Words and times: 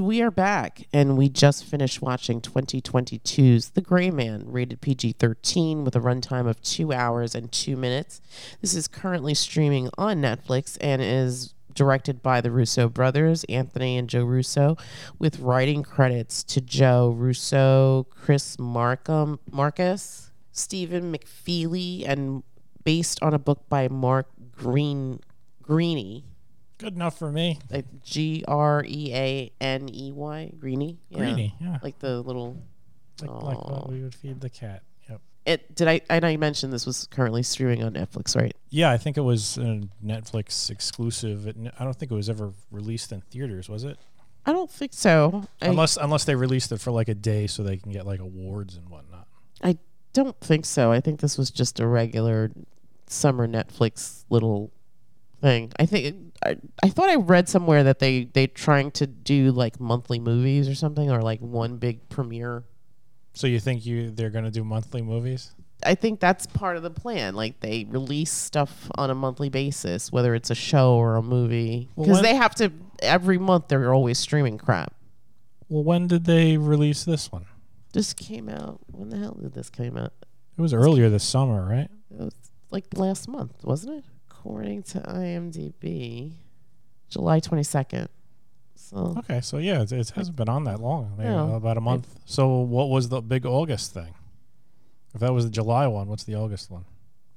we 0.00 0.22
are 0.22 0.30
back, 0.30 0.86
and 0.92 1.16
we 1.16 1.28
just 1.28 1.64
finished 1.64 2.00
watching 2.00 2.40
2022's 2.40 3.70
The 3.70 3.80
Gray 3.80 4.10
Man, 4.10 4.44
rated 4.46 4.80
PG 4.80 5.12
13 5.18 5.84
with 5.84 5.94
a 5.94 6.00
runtime 6.00 6.48
of 6.48 6.60
two 6.62 6.92
hours 6.92 7.34
and 7.34 7.50
two 7.52 7.76
minutes. 7.76 8.20
This 8.60 8.74
is 8.74 8.88
currently 8.88 9.34
streaming 9.34 9.90
on 9.98 10.22
Netflix 10.22 10.78
and 10.80 11.02
is 11.02 11.54
directed 11.74 12.22
by 12.22 12.40
the 12.40 12.50
Russo 12.50 12.88
brothers, 12.88 13.44
Anthony 13.44 13.96
and 13.96 14.08
Joe 14.08 14.24
Russo, 14.24 14.76
with 15.18 15.38
writing 15.38 15.82
credits 15.82 16.42
to 16.44 16.60
Joe 16.60 17.10
Russo, 17.10 18.06
Chris 18.10 18.58
Markham, 18.58 19.38
Marcus, 19.50 20.30
Stephen 20.52 21.12
McFeely, 21.12 22.08
and 22.08 22.42
based 22.84 23.22
on 23.22 23.34
a 23.34 23.38
book 23.38 23.68
by 23.68 23.88
Mark 23.88 24.28
Green 24.52 25.20
Greaney. 25.62 26.24
Good 26.80 26.94
enough 26.94 27.18
for 27.18 27.30
me. 27.30 27.58
Like 27.70 27.84
G 28.02 28.42
R 28.48 28.82
E 28.86 29.12
A 29.14 29.52
N 29.60 29.90
E 29.92 30.12
Y, 30.12 30.52
Greeny. 30.58 30.98
Yeah. 31.10 31.18
Greeny, 31.18 31.54
yeah. 31.60 31.78
Like 31.82 31.98
the 31.98 32.22
little. 32.22 32.56
Like, 33.20 33.30
like 33.30 33.64
what 33.68 33.90
we 33.90 34.00
would 34.00 34.14
feed 34.14 34.40
the 34.40 34.48
cat. 34.48 34.82
Yep. 35.06 35.20
It 35.44 35.74
did 35.74 35.88
I? 35.88 36.00
and 36.08 36.24
I 36.24 36.38
mentioned 36.38 36.72
this 36.72 36.86
was 36.86 37.06
currently 37.10 37.42
streaming 37.42 37.84
on 37.84 37.92
Netflix, 37.92 38.34
right? 38.34 38.56
Yeah, 38.70 38.90
I 38.90 38.96
think 38.96 39.18
it 39.18 39.20
was 39.20 39.58
a 39.58 39.82
Netflix 40.02 40.70
exclusive. 40.70 41.46
It, 41.46 41.56
I 41.78 41.84
don't 41.84 41.94
think 41.94 42.10
it 42.10 42.14
was 42.14 42.30
ever 42.30 42.54
released 42.70 43.12
in 43.12 43.20
theaters, 43.20 43.68
was 43.68 43.84
it? 43.84 43.98
I 44.46 44.52
don't 44.52 44.70
think 44.70 44.94
so. 44.94 45.44
I, 45.60 45.66
Unless 45.66 45.98
unless 45.98 46.24
they 46.24 46.34
released 46.34 46.72
it 46.72 46.80
for 46.80 46.92
like 46.92 47.08
a 47.08 47.14
day 47.14 47.46
so 47.46 47.62
they 47.62 47.76
can 47.76 47.92
get 47.92 48.06
like 48.06 48.20
awards 48.20 48.76
and 48.76 48.88
whatnot. 48.88 49.28
I 49.62 49.76
don't 50.14 50.40
think 50.40 50.64
so. 50.64 50.90
I 50.90 51.00
think 51.00 51.20
this 51.20 51.36
was 51.36 51.50
just 51.50 51.78
a 51.78 51.86
regular 51.86 52.50
summer 53.06 53.46
Netflix 53.46 54.24
little 54.30 54.72
thing. 55.40 55.72
I 55.78 55.86
think 55.86 56.32
I, 56.44 56.56
I 56.82 56.88
thought 56.88 57.08
I 57.08 57.16
read 57.16 57.48
somewhere 57.48 57.84
that 57.84 57.98
they 57.98 58.24
they 58.24 58.46
trying 58.46 58.90
to 58.92 59.06
do 59.06 59.52
like 59.52 59.80
monthly 59.80 60.18
movies 60.18 60.68
or 60.68 60.74
something 60.74 61.10
or 61.10 61.22
like 61.22 61.40
one 61.40 61.76
big 61.76 62.08
premiere. 62.08 62.64
So 63.34 63.46
you 63.46 63.60
think 63.60 63.86
you 63.86 64.10
they're 64.10 64.30
gonna 64.30 64.50
do 64.50 64.64
monthly 64.64 65.02
movies? 65.02 65.52
I 65.84 65.94
think 65.94 66.20
that's 66.20 66.46
part 66.46 66.76
of 66.76 66.82
the 66.82 66.90
plan. 66.90 67.34
Like 67.34 67.60
they 67.60 67.86
release 67.88 68.32
stuff 68.32 68.90
on 68.96 69.10
a 69.10 69.14
monthly 69.14 69.48
basis, 69.48 70.12
whether 70.12 70.34
it's 70.34 70.50
a 70.50 70.54
show 70.54 70.94
or 70.94 71.16
a 71.16 71.22
movie, 71.22 71.88
because 71.96 72.14
when- 72.14 72.22
they 72.22 72.34
have 72.34 72.54
to 72.56 72.72
every 73.00 73.38
month. 73.38 73.68
They're 73.68 73.94
always 73.94 74.18
streaming 74.18 74.58
crap. 74.58 74.94
Well, 75.68 75.84
when 75.84 76.08
did 76.08 76.24
they 76.24 76.56
release 76.56 77.04
this 77.04 77.30
one? 77.30 77.46
This 77.92 78.12
came 78.12 78.48
out. 78.48 78.80
When 78.90 79.08
the 79.08 79.16
hell 79.18 79.38
did 79.40 79.52
this 79.54 79.70
came 79.70 79.96
out? 79.96 80.12
It 80.58 80.60
was 80.60 80.74
earlier 80.74 81.08
this 81.08 81.24
summer, 81.24 81.64
right? 81.64 81.88
It 82.10 82.18
was 82.18 82.34
like 82.70 82.86
last 82.94 83.28
month, 83.28 83.52
wasn't 83.64 83.98
it? 83.98 84.04
According 84.40 84.84
to 84.84 85.00
IMDb, 85.00 86.32
July 87.10 87.40
twenty 87.40 87.62
second. 87.62 88.08
So 88.74 89.14
Okay, 89.18 89.42
so 89.42 89.58
yeah, 89.58 89.82
it, 89.82 89.92
it 89.92 90.10
hasn't 90.10 90.36
been 90.36 90.48
on 90.48 90.64
that 90.64 90.80
long, 90.80 91.14
maybe 91.18 91.28
No. 91.28 91.52
Uh, 91.52 91.56
about 91.56 91.76
a 91.76 91.80
month. 91.82 92.08
So 92.24 92.60
what 92.60 92.88
was 92.88 93.10
the 93.10 93.20
big 93.20 93.44
August 93.44 93.92
thing? 93.92 94.14
If 95.14 95.20
that 95.20 95.34
was 95.34 95.44
the 95.44 95.50
July 95.50 95.86
one, 95.88 96.08
what's 96.08 96.24
the 96.24 96.36
August 96.36 96.70
one? 96.70 96.86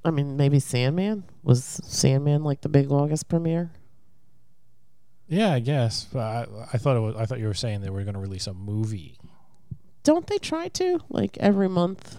I 0.06 0.12
mean, 0.12 0.38
maybe 0.38 0.60
Sandman 0.60 1.26
was 1.44 1.64
Sandman 1.84 2.44
like 2.44 2.62
the 2.62 2.70
big 2.70 2.90
August 2.90 3.28
premiere. 3.28 3.72
Yeah, 5.28 5.52
I 5.52 5.60
guess. 5.60 6.06
But 6.06 6.20
I, 6.20 6.48
I 6.74 6.78
thought 6.78 6.96
it 6.96 7.02
was. 7.02 7.16
I 7.18 7.26
thought 7.26 7.40
you 7.40 7.48
were 7.48 7.54
saying 7.54 7.82
they 7.82 7.90
were 7.90 8.04
going 8.04 8.14
to 8.14 8.20
release 8.20 8.48
a 8.48 8.54
movie. 8.54 9.18
Don't 10.04 10.28
they 10.28 10.38
try 10.38 10.70
to 10.70 11.02
like 11.10 11.38
every 11.40 11.68
month? 11.68 12.18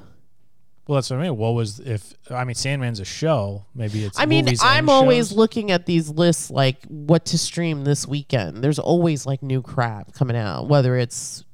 Well, 0.87 0.97
that's 0.97 1.09
what 1.09 1.19
I 1.19 1.23
mean. 1.23 1.37
What 1.39 1.55
was 1.55 1.81
if? 1.81 2.13
I 2.31 2.45
mean, 2.45 2.55
Sandman's 2.55 3.01
a 3.01 3.07
show. 3.07 3.65
Maybe 3.75 4.05
it's. 4.05 4.19
I 4.19 4.27
mean, 4.27 4.47
I'm 4.61 4.91
always 4.91 5.29
shows. 5.29 5.37
looking 5.37 5.71
at 5.71 5.87
these 5.87 6.11
lists 6.11 6.51
like 6.51 6.85
what 6.89 7.25
to 7.27 7.39
stream 7.39 7.85
this 7.85 8.07
weekend. 8.07 8.63
There's 8.63 8.79
always 8.79 9.25
like 9.25 9.43
new 9.43 9.63
crap 9.63 10.13
coming 10.13 10.37
out, 10.37 10.69
whether 10.69 10.97
it's 10.97 11.45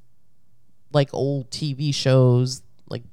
like 0.91 1.13
old 1.13 1.49
TV 1.49 1.95
shows, 1.95 2.61
like 2.89 3.03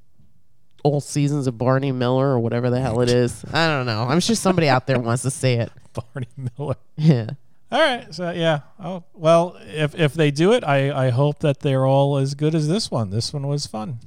old 0.82 1.04
seasons 1.04 1.46
of 1.46 1.56
Barney 1.56 1.92
Miller 1.92 2.26
or 2.26 2.40
whatever 2.40 2.68
the 2.68 2.80
hell 2.80 3.00
it 3.00 3.10
is. 3.10 3.44
I 3.52 3.68
don't 3.68 3.86
know. 3.86 4.02
I'm 4.02 4.18
sure 4.18 4.34
somebody 4.34 4.68
out 4.68 4.88
there 4.88 4.98
wants 4.98 5.22
to 5.22 5.30
say 5.30 5.54
it. 5.54 5.70
Barney 5.92 6.28
Miller. 6.36 6.76
Yeah. 6.96 7.30
All 7.70 7.78
right. 7.80 8.12
So 8.12 8.30
yeah. 8.30 8.60
Oh 8.82 9.04
well, 9.14 9.56
if 9.66 9.94
if 9.94 10.14
they 10.14 10.32
do 10.32 10.52
it, 10.52 10.64
I 10.64 11.06
I 11.06 11.10
hope 11.10 11.38
that 11.40 11.60
they're 11.60 11.86
all 11.86 12.16
as 12.16 12.34
good 12.34 12.56
as 12.56 12.66
this 12.66 12.90
one. 12.90 13.10
This 13.10 13.32
one 13.32 13.46
was 13.46 13.66
fun. 13.66 14.00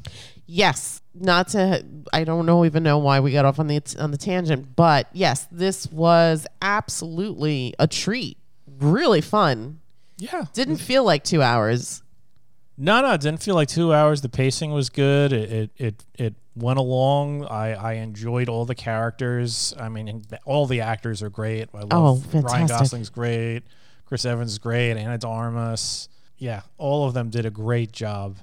Yes, 0.47 1.02
not 1.13 1.50
to. 1.50 1.85
I 2.12 2.24
don't 2.24 2.46
know 2.46 2.66
even 2.66 2.84
know 2.84 2.97
why 2.97 3.19
we 3.19 3.31
got 3.31 3.46
off 3.46 3.59
on 3.59 3.68
the 3.68 3.81
on 4.00 4.12
the 4.12 4.18
tangent, 4.18 4.75
but 4.75 5.07
yes, 5.13 5.47
this 5.52 5.88
was 5.91 6.46
absolutely 6.62 7.74
a 7.79 7.88
treat. 7.88 8.38
Really 8.80 9.22
fun. 9.22 9.80
Yeah. 10.18 10.46
Didn't 10.53 10.78
feel 10.78 11.03
like 11.03 11.24
two 11.24 11.41
hours. 11.41 12.03
No, 12.78 13.01
no, 13.01 13.13
it 13.13 13.22
didn't 13.22 13.41
feel 13.44 13.56
like 13.56 13.68
two 13.68 13.94
hours. 13.94 14.22
The 14.22 14.30
pacing 14.30 14.72
was 14.72 14.90
good. 14.90 15.31
It 15.34 15.51
it 15.51 15.69
it, 15.78 16.06
it 16.16 16.35
went 16.56 16.80
along. 16.80 17.46
I, 17.46 17.74
I 17.74 17.94
enjoyed 17.94 18.50
all 18.50 18.66
the 18.66 18.75
characters. 18.75 19.74
I 19.80 19.88
mean, 19.90 20.24
all 20.46 20.66
the 20.66 20.81
actors 20.81 21.22
are 21.24 21.30
great. 21.30 21.69
I 21.74 21.81
love 21.84 22.25
Oh, 22.34 22.40
Ryan. 22.40 22.68
Gosling's 22.68 23.09
great. 23.09 23.62
Chris 24.06 24.25
Evans 24.25 24.51
is 24.51 24.59
great. 24.59 24.97
Anna 24.97 25.18
De 25.18 25.28
Armas. 25.28 26.09
Yeah, 26.38 26.62
all 26.78 27.07
of 27.07 27.13
them 27.13 27.30
did 27.30 27.46
a 27.46 27.51
great 27.51 27.91
job. 27.91 28.38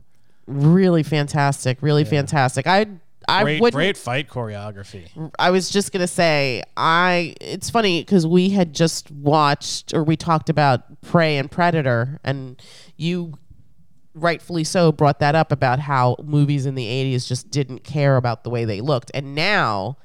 Really 0.48 1.02
fantastic. 1.02 1.82
Really 1.82 2.04
fantastic. 2.04 2.66
I 2.66 2.86
I 3.28 3.42
Great, 3.42 3.60
would 3.60 3.74
great 3.74 3.98
fight 3.98 4.28
choreography. 4.28 5.10
I 5.38 5.50
was 5.50 5.68
just 5.68 5.92
gonna 5.92 6.06
say 6.06 6.62
I. 6.78 7.34
It's 7.42 7.68
funny 7.68 8.00
because 8.00 8.26
we 8.26 8.48
had 8.48 8.72
just 8.72 9.10
watched 9.10 9.92
or 9.92 10.02
we 10.02 10.16
talked 10.16 10.48
about 10.48 11.02
Prey 11.02 11.36
and 11.36 11.50
Predator, 11.50 12.18
and 12.24 12.60
you 12.96 13.34
rightfully 14.14 14.64
so 14.64 14.90
brought 14.90 15.20
that 15.20 15.34
up 15.34 15.52
about 15.52 15.80
how 15.80 16.16
movies 16.24 16.64
in 16.64 16.74
the 16.74 16.86
80s 16.86 17.28
just 17.28 17.50
didn't 17.50 17.84
care 17.84 18.16
about 18.16 18.42
the 18.42 18.50
way 18.50 18.64
they 18.64 18.80
looked, 18.80 19.10
and 19.12 19.34
now 19.34 19.98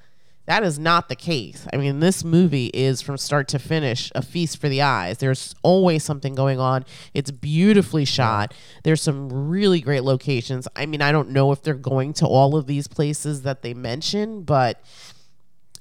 that 0.45 0.63
is 0.63 0.77
not 0.77 1.07
the 1.07 1.15
case. 1.15 1.65
I 1.71 1.77
mean, 1.77 1.99
this 2.01 2.23
movie 2.23 2.67
is 2.73 3.01
from 3.01 3.17
start 3.17 3.47
to 3.49 3.59
finish 3.59 4.11
a 4.13 4.21
feast 4.21 4.59
for 4.59 4.67
the 4.67 4.81
eyes. 4.81 5.19
There's 5.19 5.55
always 5.63 6.03
something 6.03 6.35
going 6.35 6.59
on. 6.59 6.83
It's 7.13 7.31
beautifully 7.31 8.03
shot. 8.03 8.53
There's 8.83 9.01
some 9.01 9.29
really 9.49 9.79
great 9.79 10.03
locations. 10.03 10.67
I 10.75 10.85
mean, 10.85 11.01
I 11.01 11.11
don't 11.13 11.29
know 11.29 11.51
if 11.53 11.61
they're 11.63 11.73
going 11.75 12.11
to 12.15 12.25
all 12.27 12.57
of 12.57 12.67
these 12.67 12.87
places 12.87 13.43
that 13.43 13.61
they 13.61 13.73
mention, 13.73 14.43
but 14.43 14.81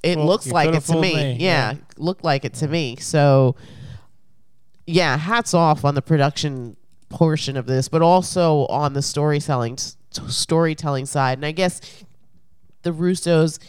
it 0.01 0.17
Well, 0.17 0.27
looks 0.27 0.47
like 0.49 0.73
it 0.73 0.81
to 0.85 0.95
me. 0.95 1.13
me, 1.13 1.31
Yeah, 1.33 1.71
yeah. 1.73 1.77
looked 1.97 2.23
like 2.23 2.45
it 2.45 2.53
to 2.55 2.67
me. 2.67 2.95
So, 2.97 3.55
yeah, 4.87 5.17
hats 5.17 5.53
off 5.53 5.83
on 5.85 5.95
the 5.95 6.01
production 6.01 6.77
portion 7.09 7.57
of 7.57 7.65
this, 7.65 7.89
but 7.89 8.01
also 8.01 8.65
on 8.67 8.93
the 8.93 9.01
storytelling 9.01 9.77
storytelling 10.27 11.05
side. 11.05 11.37
And 11.37 11.45
I 11.45 11.51
guess 11.51 11.81
the 12.83 12.91
Russos 12.91 13.59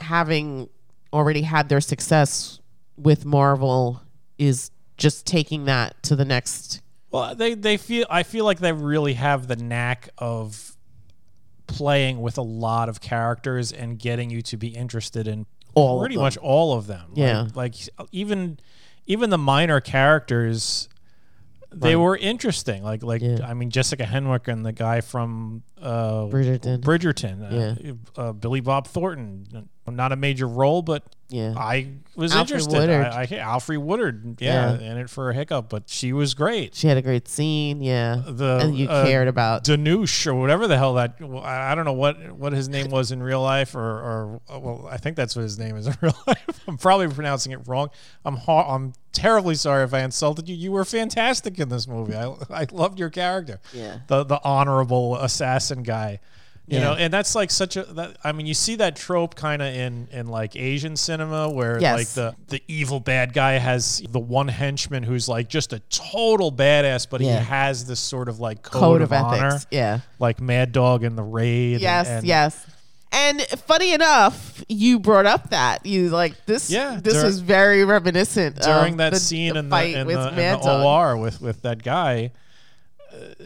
having 0.00 0.68
already 1.12 1.42
had 1.42 1.68
their 1.68 1.80
success 1.80 2.60
with 2.96 3.24
Marvel 3.24 4.02
is 4.38 4.70
just 4.96 5.26
taking 5.26 5.64
that 5.66 6.00
to 6.02 6.16
the 6.16 6.24
next 6.24 6.80
Well, 7.10 7.34
they 7.34 7.54
they 7.54 7.76
feel 7.76 8.06
I 8.10 8.22
feel 8.22 8.44
like 8.44 8.58
they 8.58 8.72
really 8.72 9.14
have 9.14 9.46
the 9.48 9.56
knack 9.56 10.10
of 10.18 10.76
playing 11.66 12.20
with 12.20 12.38
a 12.38 12.42
lot 12.42 12.88
of 12.88 13.00
characters 13.00 13.72
and 13.72 13.98
getting 13.98 14.30
you 14.30 14.40
to 14.42 14.56
be 14.56 14.68
interested 14.68 15.28
in 15.28 15.46
All 15.74 16.00
pretty 16.00 16.16
much 16.16 16.36
all 16.38 16.76
of 16.76 16.86
them. 16.86 17.12
Yeah. 17.14 17.42
like, 17.54 17.74
like 17.96 18.08
even 18.12 18.58
even 19.06 19.30
the 19.30 19.38
minor 19.38 19.80
characters. 19.80 20.88
They 21.70 21.94
Right. 21.94 22.02
were 22.02 22.16
interesting, 22.16 22.82
like 22.82 23.02
like 23.02 23.20
Yeah. 23.22 23.38
I 23.46 23.54
mean 23.54 23.70
Jessica 23.70 24.04
Henwick 24.04 24.48
and 24.48 24.64
the 24.64 24.72
guy 24.72 25.00
from 25.02 25.62
uh, 25.80 26.26
Bridgerton. 26.26 26.80
Bridgerton, 26.80 27.96
uh, 28.16 28.20
uh, 28.20 28.32
Billy 28.32 28.60
Bob 28.60 28.86
Thornton. 28.86 29.68
Not 29.90 30.12
a 30.12 30.16
major 30.16 30.46
role, 30.46 30.82
but 30.82 31.02
Yeah. 31.30 31.54
I 31.56 31.88
was 32.14 32.32
Alfre 32.34 32.40
interested. 32.40 32.74
Woodard. 32.74 33.06
I, 33.06 33.22
I, 33.22 33.26
Alfre 33.26 33.78
Woodard, 33.78 34.36
yeah, 34.38 34.76
Yeah. 34.78 34.90
in 34.92 34.98
it 34.98 35.08
for 35.08 35.30
a 35.30 35.34
hiccup, 35.34 35.70
but 35.70 35.84
she 35.88 36.12
was 36.12 36.34
great. 36.34 36.74
She 36.74 36.88
had 36.88 36.98
a 36.98 37.02
great 37.02 37.26
scene, 37.26 37.80
yeah. 37.82 38.22
The 38.26 38.58
and 38.64 38.76
you 38.76 38.86
uh, 38.86 39.06
cared 39.06 39.28
about 39.28 39.64
Dhanush 39.64 40.26
or 40.26 40.34
whatever 40.34 40.66
the 40.66 40.76
hell 40.76 40.92
that 40.94 41.14
I 41.42 41.72
I 41.72 41.74
don't 41.74 41.86
know 41.86 41.94
what 41.94 42.32
what 42.32 42.52
his 42.52 42.68
name 42.68 42.90
was 42.90 43.12
in 43.12 43.22
real 43.22 43.40
life 43.40 43.74
or 43.74 43.80
or 43.80 44.40
well 44.58 44.86
I 44.90 44.98
think 44.98 45.16
that's 45.16 45.34
what 45.34 45.42
his 45.42 45.58
name 45.58 45.74
is 45.76 45.86
in 45.86 45.94
real 46.02 46.16
life. 46.26 46.60
I'm 46.68 46.76
probably 46.76 47.08
pronouncing 47.08 47.52
it 47.52 47.60
wrong. 47.66 47.88
I'm 48.26 48.36
ha- 48.36 48.74
I'm 48.74 48.92
terribly 49.12 49.54
sorry 49.54 49.84
if 49.84 49.94
I 49.94 50.00
insulted 50.00 50.48
you. 50.50 50.54
You 50.54 50.70
were 50.72 50.84
fantastic 50.84 51.58
in 51.58 51.68
this 51.70 51.88
movie. 51.88 52.14
I 52.14 52.34
I 52.50 52.66
loved 52.72 52.98
your 52.98 53.08
character. 53.10 53.58
Yeah. 53.72 54.00
The 54.06 54.24
the 54.24 54.40
honorable 54.44 55.16
assassin 55.16 55.67
guy. 55.82 56.20
You 56.66 56.76
Yeah. 56.78 56.84
know, 56.84 56.92
and 56.94 57.10
that's 57.10 57.34
like 57.34 57.50
such 57.50 57.76
a 57.78 57.82
that 57.94 58.18
I 58.22 58.32
mean, 58.32 58.44
you 58.46 58.52
see 58.52 58.76
that 58.76 58.94
trope 58.94 59.34
kind 59.36 59.62
of 59.62 59.68
in 59.74 60.06
in 60.12 60.26
like 60.26 60.54
Asian 60.54 60.96
cinema 60.96 61.48
where 61.48 61.80
Yes. 61.80 61.96
like 61.96 62.08
the 62.08 62.34
the 62.48 62.62
evil 62.68 63.00
bad 63.00 63.32
guy 63.32 63.52
has 63.52 64.02
the 64.10 64.18
one 64.18 64.48
henchman 64.48 65.02
who's 65.02 65.28
like 65.30 65.48
just 65.48 65.72
a 65.72 65.78
total 65.88 66.52
badass, 66.52 67.06
but 67.08 67.22
Yeah. 67.22 67.38
he 67.38 67.44
has 67.46 67.86
this 67.86 68.00
sort 68.00 68.28
of 68.28 68.38
like 68.38 68.60
code, 68.62 68.80
code 68.82 69.02
of, 69.02 69.12
of 69.14 69.24
honor 69.24 69.46
ethics. 69.46 69.66
Yeah. 69.70 70.00
like 70.18 70.42
Mad 70.42 70.72
Dog 70.72 71.04
in 71.04 71.16
the 71.16 71.22
Raid. 71.22 71.80
Yes, 71.80 72.06
and, 72.06 72.26
yes. 72.26 72.66
And 73.10 73.40
funny 73.40 73.94
enough, 73.94 74.62
you 74.68 74.98
brought 74.98 75.24
up 75.24 75.48
that 75.48 75.86
you 75.86 76.10
like 76.10 76.44
this. 76.44 76.68
Yeah, 76.70 77.00
this 77.02 77.22
was 77.22 77.40
very 77.40 77.82
reminiscent 77.86 78.56
During 78.56 78.92
of 78.92 78.98
that 78.98 79.12
the, 79.14 79.20
scene 79.20 79.54
the 79.54 79.60
in 79.60 79.68
the, 79.70 79.74
fight 79.74 79.94
in 79.94 80.06
with 80.06 80.16
the, 80.16 80.28
in 80.28 80.60
the 80.60 80.82
OR 80.84 81.16
with 81.16 81.40
with 81.40 81.62
that 81.62 81.82
guy, 81.82 82.32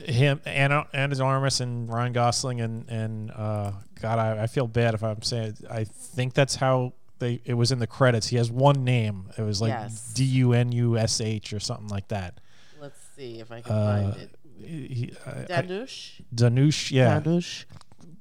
him 0.05 0.41
Anna 0.45 0.87
Anna 0.93 1.25
Armas 1.25 1.61
and 1.61 1.89
Ryan 1.93 2.13
Gosling 2.13 2.61
and 2.61 2.89
and 2.89 3.31
uh, 3.31 3.73
God, 4.01 4.19
I, 4.19 4.43
I 4.45 4.47
feel 4.47 4.67
bad 4.67 4.95
if 4.95 5.03
I'm 5.03 5.23
saying. 5.23 5.57
I 5.71 5.85
think 5.85 6.35
that's 6.35 6.57
how 6.57 6.93
they. 7.19 7.41
It 7.45 7.55
was 7.55 7.71
in 7.73 7.79
the 7.79 7.87
credits. 7.87 8.29
He 8.29 8.37
has 8.37 8.51
one 8.51 8.85
name. 8.85 9.31
It 9.39 9.43
was 9.43 9.61
like 9.63 9.89
D 10.15 10.25
U 10.25 10.53
N 10.53 10.73
U 10.73 10.97
S 10.99 11.21
H 11.21 11.53
or 11.53 11.61
something 11.61 11.89
like 11.89 12.09
that. 12.09 12.41
Let's 12.81 12.99
see 13.17 13.41
if 13.41 13.51
I 13.53 13.61
can 13.61 13.73
Uh, 13.73 14.13
find 14.13 14.23
it. 14.23 14.39
he, 14.67 15.13
I- 15.27 15.31
I- 15.31 15.63
Dhanush. 15.63 16.21
Dhanush, 16.35 16.91
yeah, 16.91 17.21
Dhanush. 17.21 17.65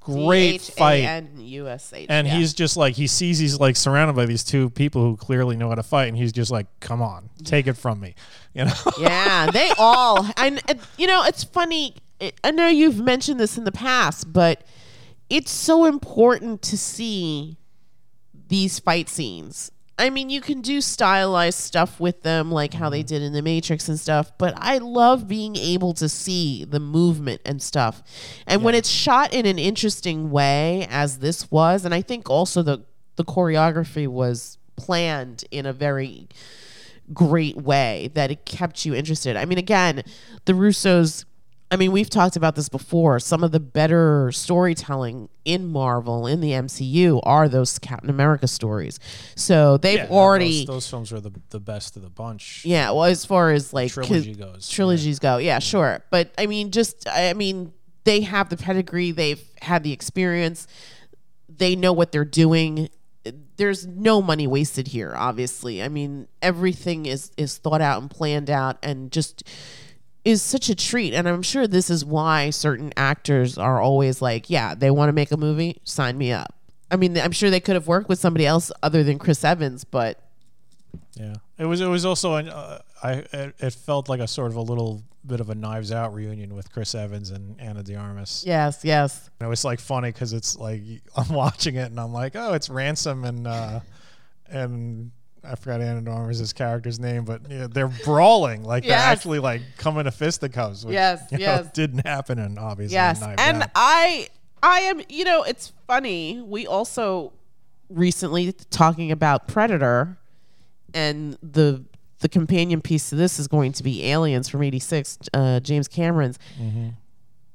Great 0.04 0.60
fight. 0.62 1.00
D-H-A-N-U-S-H, 1.00 2.06
And 2.08 2.26
yeah. 2.26 2.34
he's 2.36 2.52
just 2.52 2.76
like 2.76 2.94
he 2.94 3.06
sees 3.06 3.38
he's 3.38 3.58
like 3.60 3.76
surrounded 3.76 4.14
by 4.14 4.26
these 4.26 4.44
two 4.44 4.70
people 4.70 5.02
who 5.02 5.16
clearly 5.16 5.56
know 5.56 5.68
how 5.68 5.74
to 5.74 5.82
fight, 5.82 6.08
and 6.08 6.16
he's 6.16 6.32
just 6.32 6.50
like, 6.50 6.66
"Come 6.80 7.02
on, 7.02 7.30
take 7.44 7.66
it 7.66 7.74
from 7.74 8.00
me," 8.00 8.14
you 8.54 8.64
know. 8.64 8.74
yeah, 8.98 9.50
they 9.50 9.72
all. 9.78 10.26
And, 10.36 10.60
and, 10.68 10.80
you 10.98 11.06
know, 11.06 11.24
it's 11.24 11.44
funny. 11.44 11.96
I 12.44 12.50
know 12.50 12.68
you've 12.68 13.00
mentioned 13.00 13.40
this 13.40 13.58
in 13.58 13.64
the 13.64 13.72
past, 13.72 14.32
but 14.32 14.62
it's 15.28 15.50
so 15.50 15.86
important 15.86 16.62
to 16.62 16.78
see 16.78 17.56
these 18.48 18.78
fight 18.78 19.08
scenes. 19.08 19.72
I 19.98 20.10
mean, 20.10 20.30
you 20.30 20.40
can 20.40 20.62
do 20.62 20.80
stylized 20.80 21.58
stuff 21.58 22.00
with 22.00 22.22
them, 22.22 22.50
like 22.50 22.74
how 22.74 22.88
they 22.88 23.00
mm-hmm. 23.00 23.08
did 23.08 23.22
in 23.22 23.32
The 23.32 23.42
Matrix 23.42 23.88
and 23.88 24.00
stuff, 24.00 24.32
but 24.38 24.54
I 24.56 24.78
love 24.78 25.28
being 25.28 25.54
able 25.56 25.92
to 25.94 26.08
see 26.08 26.64
the 26.64 26.80
movement 26.80 27.40
and 27.44 27.62
stuff. 27.62 28.02
And 28.46 28.64
when 28.64 28.74
it's 28.74 28.88
shot 28.88 29.32
in 29.32 29.46
an 29.46 29.58
interesting 29.58 30.30
way, 30.30 30.86
as 30.90 31.18
this 31.18 31.50
was, 31.50 31.84
and 31.84 31.94
I 31.94 32.02
think 32.02 32.30
also 32.30 32.62
the, 32.62 32.82
the 33.16 33.24
choreography 33.24 34.08
was 34.08 34.58
planned 34.76 35.44
in 35.50 35.66
a 35.66 35.72
very 35.72 36.28
great 37.12 37.56
way 37.56 38.10
that 38.14 38.30
it 38.30 38.46
kept 38.46 38.86
you 38.86 38.94
interested. 38.94 39.36
I 39.36 39.44
mean, 39.44 39.58
again, 39.58 40.02
the 40.46 40.52
Russos. 40.54 41.24
I 41.72 41.76
mean, 41.76 41.90
we've 41.90 42.10
talked 42.10 42.36
about 42.36 42.54
this 42.54 42.68
before. 42.68 43.18
Some 43.18 43.42
of 43.42 43.50
the 43.50 43.58
better 43.58 44.30
storytelling 44.30 45.30
in 45.46 45.66
Marvel, 45.66 46.26
in 46.26 46.42
the 46.42 46.50
MCU, 46.50 47.20
are 47.22 47.48
those 47.48 47.78
Captain 47.78 48.10
America 48.10 48.46
stories. 48.46 49.00
So 49.36 49.78
they've 49.78 49.96
Yeah, 50.00 50.08
already, 50.08 50.66
those, 50.66 50.74
those 50.74 50.90
films 50.90 51.12
are 51.12 51.20
the 51.20 51.32
the 51.48 51.60
best 51.60 51.96
of 51.96 52.02
the 52.02 52.10
bunch. 52.10 52.62
yeah. 52.66 52.90
Well, 52.90 53.04
as 53.04 53.24
far 53.24 53.52
as 53.52 53.72
like 53.72 53.90
Trilogy 53.90 54.34
goes, 54.34 54.68
trilogies 54.68 55.18
go, 55.18 55.38
yeah, 55.38 55.60
sure. 55.60 56.04
But 56.10 56.34
I 56.36 56.44
mean, 56.46 56.72
just 56.72 57.08
I 57.08 57.32
mean, 57.32 57.72
they 58.04 58.20
have 58.20 58.50
the 58.50 58.58
pedigree. 58.58 59.10
They've 59.10 59.42
had 59.62 59.82
the 59.82 59.92
experience. 59.92 60.66
They 61.48 61.74
know 61.74 61.94
what 61.94 62.12
they're 62.12 62.26
doing. 62.26 62.90
There's 63.56 63.86
no 63.86 64.20
money 64.20 64.46
wasted 64.46 64.88
here. 64.88 65.14
Obviously, 65.16 65.82
I 65.82 65.88
mean, 65.88 66.28
everything 66.42 67.06
is 67.06 67.30
is 67.38 67.56
thought 67.56 67.80
out 67.80 68.02
and 68.02 68.10
planned 68.10 68.50
out, 68.50 68.76
and 68.82 69.10
just 69.10 69.42
is 70.24 70.42
such 70.42 70.68
a 70.68 70.74
treat. 70.74 71.14
And 71.14 71.28
I'm 71.28 71.42
sure 71.42 71.66
this 71.66 71.90
is 71.90 72.04
why 72.04 72.50
certain 72.50 72.92
actors 72.96 73.58
are 73.58 73.80
always 73.80 74.22
like, 74.22 74.48
yeah, 74.48 74.74
they 74.74 74.90
want 74.90 75.08
to 75.08 75.12
make 75.12 75.32
a 75.32 75.36
movie, 75.36 75.80
sign 75.84 76.16
me 76.18 76.32
up. 76.32 76.54
I 76.90 76.96
mean, 76.96 77.16
I'm 77.18 77.32
sure 77.32 77.50
they 77.50 77.60
could 77.60 77.74
have 77.74 77.86
worked 77.86 78.08
with 78.08 78.18
somebody 78.18 78.46
else 78.46 78.70
other 78.82 79.02
than 79.02 79.18
Chris 79.18 79.44
Evans, 79.44 79.84
but 79.84 80.18
Yeah, 81.14 81.36
it 81.58 81.64
was. 81.64 81.80
It 81.80 81.86
was 81.86 82.04
also. 82.04 82.34
An, 82.34 82.50
uh, 82.50 82.82
I. 83.02 83.12
It, 83.32 83.54
it 83.58 83.72
felt 83.72 84.10
like 84.10 84.20
a 84.20 84.28
sort 84.28 84.50
of 84.50 84.56
a 84.56 84.60
little 84.60 85.02
bit 85.26 85.40
of 85.40 85.48
a 85.48 85.54
Knives 85.54 85.90
Out 85.90 86.12
reunion 86.12 86.54
with 86.54 86.70
Chris 86.70 86.94
Evans 86.94 87.30
and 87.30 87.58
Anna 87.60 87.82
De 87.82 87.94
Armas. 87.94 88.44
yes, 88.46 88.80
yes. 88.82 89.30
And 89.40 89.46
it 89.46 89.48
was 89.48 89.64
like 89.64 89.80
funny 89.80 90.10
because 90.10 90.32
it's 90.34 90.56
like 90.56 90.82
I'm 91.16 91.28
watching 91.28 91.76
it 91.76 91.90
and 91.90 91.98
I'm 91.98 92.12
like, 92.12 92.36
oh, 92.36 92.52
it's 92.52 92.68
Ransom 92.68 93.24
and 93.24 93.46
uh, 93.46 93.80
and 94.50 95.12
I 95.44 95.56
forgot 95.56 95.80
Anna 95.80 96.00
De 96.00 96.10
Armas' 96.10 96.52
character's 96.52 97.00
name, 97.00 97.24
but 97.24 97.42
yeah, 97.50 97.66
they're 97.68 97.88
brawling 97.88 98.62
like 98.64 98.84
they're 98.84 98.96
actually 98.96 99.40
like 99.40 99.62
coming 99.76 100.04
to 100.04 100.10
fisticuffs. 100.12 100.84
Which, 100.84 100.94
Yes, 100.94 101.22
you 101.32 101.38
know, 101.38 101.44
yes. 101.44 101.72
didn't 101.72 102.06
happen 102.06 102.38
in 102.38 102.58
obviously. 102.58 102.94
Yes, 102.94 103.20
and. 103.22 103.68
I, 103.74 104.28
I 104.62 104.80
am. 104.80 105.00
You 105.08 105.24
know, 105.24 105.42
it's 105.42 105.72
funny. 105.88 106.40
We 106.40 106.66
also 106.66 107.32
recently 107.90 108.52
talking 108.52 109.10
about 109.10 109.48
Predator, 109.48 110.16
and 110.94 111.36
the 111.42 111.82
the 112.20 112.28
companion 112.28 112.80
piece 112.80 113.10
to 113.10 113.16
this 113.16 113.40
is 113.40 113.48
going 113.48 113.72
to 113.72 113.82
be 113.82 114.04
Aliens 114.04 114.48
from 114.48 114.62
'86, 114.62 115.18
uh, 115.34 115.58
James 115.60 115.88
Cameron's. 115.88 116.38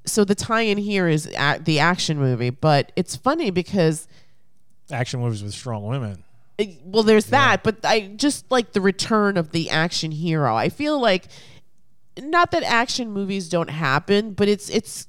So 0.06 0.24
the 0.24 0.36
tie-in 0.36 0.78
here 0.78 1.08
is 1.08 1.26
the 1.26 1.80
action 1.80 2.18
movie, 2.18 2.50
but 2.50 2.92
it's 2.96 3.16
funny 3.16 3.50
because 3.52 4.08
action 4.92 5.20
movies 5.20 5.44
with 5.44 5.54
strong 5.54 5.86
women. 5.86 6.24
It- 6.58 6.80
well, 6.84 7.04
there's 7.04 7.28
that, 7.28 7.64
but 7.64 7.78
I 7.84 8.12
just 8.16 8.50
like 8.52 8.74
the 8.74 8.82
return 8.82 9.38
of 9.38 9.52
the 9.52 9.70
action 9.70 10.12
hero. 10.12 10.56
I 10.56 10.70
feel 10.70 11.00
like 11.00 11.28
not 12.20 12.52
that 12.52 12.64
action 12.64 13.12
movies 13.12 13.50
don't 13.50 13.70
happen, 13.70 14.34
but 14.34 14.48
it's 14.48 14.70
it's 14.70 15.08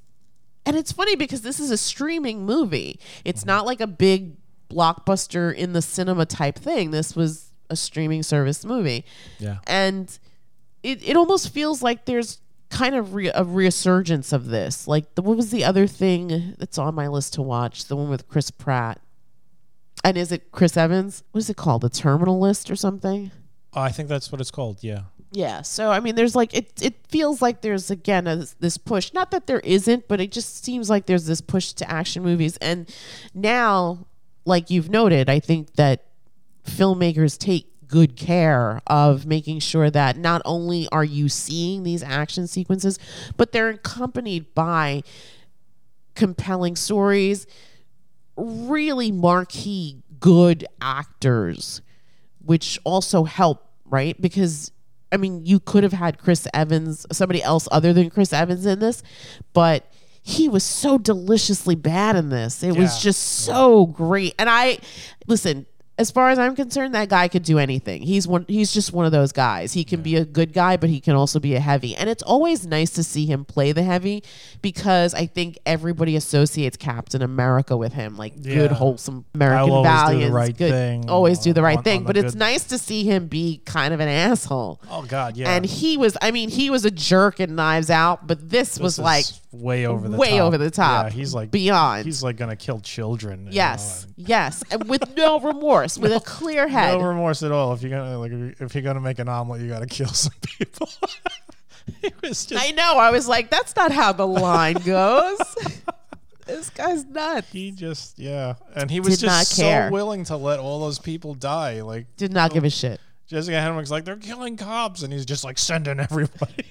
and 0.65 0.75
it's 0.75 0.91
funny 0.91 1.15
because 1.15 1.41
this 1.41 1.59
is 1.59 1.71
a 1.71 1.77
streaming 1.77 2.45
movie. 2.45 2.99
It's 3.25 3.41
mm-hmm. 3.41 3.47
not 3.47 3.65
like 3.65 3.81
a 3.81 3.87
big 3.87 4.35
blockbuster 4.69 5.53
in 5.53 5.73
the 5.73 5.81
cinema 5.81 6.25
type 6.25 6.57
thing. 6.57 6.91
This 6.91 7.15
was 7.15 7.51
a 7.69 7.75
streaming 7.75 8.23
service 8.23 8.63
movie. 8.65 9.05
Yeah. 9.39 9.57
And 9.67 10.17
it, 10.83 11.07
it 11.07 11.17
almost 11.17 11.53
feels 11.53 11.81
like 11.81 12.05
there's 12.05 12.39
kind 12.69 12.95
of 12.95 13.15
re- 13.15 13.31
a 13.33 13.43
resurgence 13.43 14.31
of 14.31 14.45
this. 14.47 14.87
Like 14.87 15.15
the, 15.15 15.21
what 15.21 15.37
was 15.37 15.51
the 15.51 15.65
other 15.65 15.87
thing 15.87 16.55
that's 16.57 16.77
on 16.77 16.95
my 16.95 17.07
list 17.07 17.33
to 17.33 17.41
watch? 17.41 17.85
The 17.85 17.95
one 17.95 18.09
with 18.09 18.27
Chris 18.27 18.51
Pratt. 18.51 18.99
And 20.03 20.17
is 20.17 20.31
it 20.31 20.51
Chris 20.51 20.77
Evans? 20.77 21.23
What 21.31 21.39
is 21.39 21.49
it 21.49 21.57
called? 21.57 21.81
The 21.81 21.89
Terminal 21.89 22.39
List 22.39 22.71
or 22.71 22.75
something? 22.75 23.31
I 23.73 23.91
think 23.91 24.09
that's 24.09 24.31
what 24.31 24.41
it's 24.41 24.51
called. 24.51 24.79
Yeah. 24.81 25.01
Yeah. 25.31 25.61
So 25.61 25.91
I 25.91 25.99
mean, 25.99 26.15
there's 26.15 26.35
like 26.35 26.53
it. 26.55 26.81
It 26.81 26.95
feels 27.07 27.41
like 27.41 27.61
there's 27.61 27.91
again 27.91 28.25
a, 28.25 28.45
this 28.59 28.77
push. 28.77 29.13
Not 29.13 29.31
that 29.31 29.45
there 29.47 29.59
isn't, 29.59 30.07
but 30.07 30.19
it 30.19 30.31
just 30.31 30.63
seems 30.63 30.89
like 30.89 31.05
there's 31.05 31.25
this 31.25 31.41
push 31.41 31.73
to 31.73 31.89
action 31.89 32.23
movies. 32.23 32.57
And 32.57 32.93
now, 33.33 34.07
like 34.45 34.69
you've 34.69 34.89
noted, 34.89 35.29
I 35.29 35.39
think 35.39 35.75
that 35.75 36.05
filmmakers 36.65 37.37
take 37.37 37.67
good 37.87 38.15
care 38.15 38.81
of 38.87 39.25
making 39.25 39.59
sure 39.59 39.89
that 39.89 40.15
not 40.15 40.41
only 40.45 40.87
are 40.91 41.03
you 41.03 41.27
seeing 41.27 41.83
these 41.83 42.03
action 42.03 42.47
sequences, 42.47 42.99
but 43.35 43.51
they're 43.51 43.69
accompanied 43.69 44.53
by 44.53 45.01
compelling 46.15 46.75
stories, 46.75 47.47
really 48.39 49.11
marquee 49.11 50.01
good 50.19 50.65
actors, 50.81 51.81
which 52.43 52.79
also 52.83 53.23
help, 53.23 53.67
right? 53.85 54.19
Because 54.19 54.71
I 55.11 55.17
mean, 55.17 55.45
you 55.45 55.59
could 55.59 55.83
have 55.83 55.93
had 55.93 56.19
Chris 56.19 56.47
Evans, 56.53 57.05
somebody 57.11 57.41
else 57.41 57.67
other 57.71 57.93
than 57.93 58.09
Chris 58.09 58.31
Evans 58.31 58.65
in 58.65 58.79
this, 58.79 59.01
but 59.53 59.91
he 60.21 60.47
was 60.47 60.63
so 60.63 60.97
deliciously 60.97 61.75
bad 61.75 62.15
in 62.15 62.29
this. 62.29 62.61
It 62.61 62.77
was 62.77 63.01
just 63.01 63.21
so 63.21 63.87
great. 63.87 64.35
And 64.37 64.49
I 64.49 64.79
listen, 65.27 65.65
as 65.99 66.09
far 66.09 66.29
as 66.29 66.39
I'm 66.39 66.55
concerned, 66.55 66.95
that 66.95 67.09
guy 67.09 67.27
could 67.27 67.43
do 67.43 67.59
anything. 67.59 68.01
He's 68.01 68.27
one 68.27 68.45
he's 68.47 68.73
just 68.73 68.93
one 68.93 69.05
of 69.05 69.11
those 69.11 69.31
guys. 69.31 69.73
He 69.73 69.83
can 69.83 70.01
be 70.01 70.15
a 70.15 70.25
good 70.25 70.53
guy, 70.53 70.77
but 70.77 70.89
he 70.89 70.99
can 70.99 71.13
also 71.13 71.39
be 71.39 71.53
a 71.55 71.59
heavy. 71.59 71.95
And 71.95 72.09
it's 72.09 72.23
always 72.23 72.65
nice 72.65 72.89
to 72.91 73.03
see 73.03 73.25
him 73.25 73.45
play 73.45 73.71
the 73.73 73.83
heavy 73.83 74.23
because 74.61 75.13
I 75.13 75.25
think 75.25 75.59
everybody 75.65 76.15
associates 76.15 76.77
Captain 76.77 77.21
America 77.21 77.75
with 77.77 77.93
him. 77.93 78.17
Like 78.17 78.41
good 78.41 78.71
wholesome 78.71 79.25
American 79.35 79.69
always 79.71 79.83
do 79.83 79.83
the 79.83 79.89
values. 79.89 80.31
right 80.31 80.57
good, 80.57 80.71
thing 80.71 81.09
Always 81.09 81.39
do 81.39 81.53
the 81.53 81.61
right 81.61 81.77
on- 81.77 81.83
thing. 81.83 81.97
on 81.99 82.03
the 82.05 82.13
But 82.13 82.17
it's 82.17 82.35
nice 82.35 82.63
to 82.65 82.77
see 82.77 83.03
him 83.03 83.27
be 83.27 83.61
kind 83.65 83.93
of 83.93 83.99
an 83.99 84.07
asshole. 84.07 84.81
Oh 84.89 85.03
God, 85.03 85.35
yeah. 85.37 85.51
And 85.53 85.65
he 85.65 85.97
was 85.97 86.17
I 86.21 86.31
mean, 86.31 86.49
he 86.49 86.69
was 86.69 86.85
a 86.85 86.91
jerk 86.91 87.39
in 87.39 87.55
Knives 87.55 87.89
Out, 87.89 88.25
but 88.25 88.49
this, 88.49 88.75
This 88.75 88.79
was 88.79 88.99
like 88.99 89.25
way 89.51 89.85
over 89.87 90.07
the 90.07 90.15
way 90.17 90.37
top. 90.37 90.41
over 90.41 90.57
the 90.57 90.69
top. 90.71 91.05
Yeah, 91.07 91.09
he's 91.11 91.33
like 91.33 91.51
beyond. 91.51 92.05
He's 92.05 92.21
like 92.23 92.37
gonna 92.37 92.55
kill 92.55 92.79
children. 92.79 93.47
yes, 93.51 94.05
know, 94.05 94.13
yes, 94.27 94.63
and 94.71 94.87
with 94.87 95.15
no 95.17 95.39
remorse, 95.39 95.88
with 95.97 96.11
a 96.11 96.19
clear 96.19 96.67
head. 96.67 96.97
No 96.97 97.05
remorse 97.05 97.43
at 97.43 97.51
all. 97.51 97.73
If 97.73 97.81
you're 97.81 97.91
gonna 97.91 98.19
like, 98.19 98.31
if 98.59 98.75
you're 98.75 98.83
gonna 98.83 99.01
make 99.01 99.19
an 99.19 99.29
omelet, 99.29 99.61
you 99.61 99.69
gotta 99.69 99.87
kill 99.87 100.07
some 100.07 100.33
people. 100.43 100.89
he 102.01 102.11
was 102.21 102.45
just. 102.45 102.63
I 102.63 102.71
know. 102.71 102.97
I 102.97 103.11
was 103.11 103.27
like, 103.27 103.49
that's 103.49 103.75
not 103.75 103.91
how 103.91 104.11
the 104.11 104.27
line 104.27 104.75
goes. 104.75 105.39
this 106.45 106.69
guy's 106.69 107.05
nuts. 107.05 107.51
he 107.51 107.71
just 107.71 108.19
yeah, 108.19 108.55
and 108.75 108.91
he 108.91 108.99
was 108.99 109.19
Did 109.19 109.27
not 109.27 109.39
just 109.39 109.59
care. 109.59 109.87
so 109.87 109.93
willing 109.93 110.25
to 110.25 110.37
let 110.37 110.59
all 110.59 110.79
those 110.79 110.99
people 110.99 111.33
die. 111.33 111.81
Like 111.81 112.05
Did 112.17 112.33
not 112.33 112.51
give 112.51 112.63
a 112.63 112.69
shit. 112.69 112.99
Jessica 113.27 113.57
Henwick's 113.57 113.91
like 113.91 114.05
they're 114.05 114.17
killing 114.17 114.57
cops, 114.57 115.03
and 115.03 115.13
he's 115.13 115.25
just 115.25 115.43
like 115.43 115.57
sending 115.57 115.99
everybody. 115.99 116.65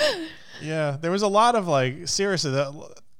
yeah, 0.62 0.96
there 1.00 1.10
was 1.10 1.22
a 1.22 1.28
lot 1.28 1.56
of 1.56 1.66
like 1.66 2.06
seriously 2.08 2.52
that 2.52 2.72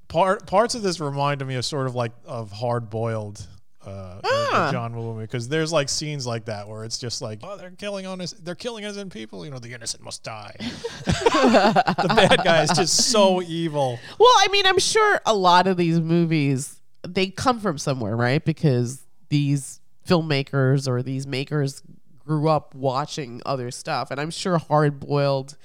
part 0.08 0.46
parts 0.46 0.76
of 0.76 0.82
this 0.82 1.00
reminded 1.00 1.46
me 1.46 1.56
of 1.56 1.64
sort 1.64 1.88
of 1.88 1.94
like 1.96 2.12
of 2.24 2.52
hard 2.52 2.90
boiled. 2.90 3.46
Uh, 3.86 4.20
Ah. 4.24 4.68
John 4.72 4.94
Woo 4.94 5.02
movie 5.02 5.24
because 5.24 5.48
there's 5.48 5.72
like 5.72 5.88
scenes 5.88 6.26
like 6.26 6.44
that 6.46 6.68
where 6.68 6.84
it's 6.84 6.96
just 6.98 7.20
like 7.22 7.40
oh 7.42 7.56
they're 7.56 7.70
killing 7.72 8.06
honest 8.06 8.44
they're 8.44 8.54
killing 8.54 8.84
innocent 8.84 9.12
people 9.12 9.44
you 9.44 9.50
know 9.50 9.58
the 9.58 9.72
innocent 9.74 10.02
must 10.02 10.22
die 10.22 10.54
the 11.04 12.06
bad 12.08 12.42
guy 12.44 12.62
is 12.62 12.70
just 12.70 13.10
so 13.10 13.42
evil 13.42 13.98
Well, 14.18 14.32
I 14.38 14.48
mean, 14.50 14.66
I'm 14.66 14.78
sure 14.78 15.20
a 15.26 15.34
lot 15.34 15.66
of 15.66 15.76
these 15.76 16.00
movies 16.00 16.80
they 17.06 17.26
come 17.28 17.60
from 17.60 17.78
somewhere, 17.78 18.16
right? 18.16 18.42
Because 18.44 19.02
these 19.28 19.80
filmmakers 20.08 20.88
or 20.88 21.02
these 21.02 21.26
makers 21.26 21.82
grew 22.18 22.48
up 22.48 22.74
watching 22.74 23.42
other 23.44 23.70
stuff, 23.70 24.10
and 24.10 24.18
I'm 24.20 24.30
sure 24.30 24.56
Hard 24.58 25.00
Boiled 25.00 25.56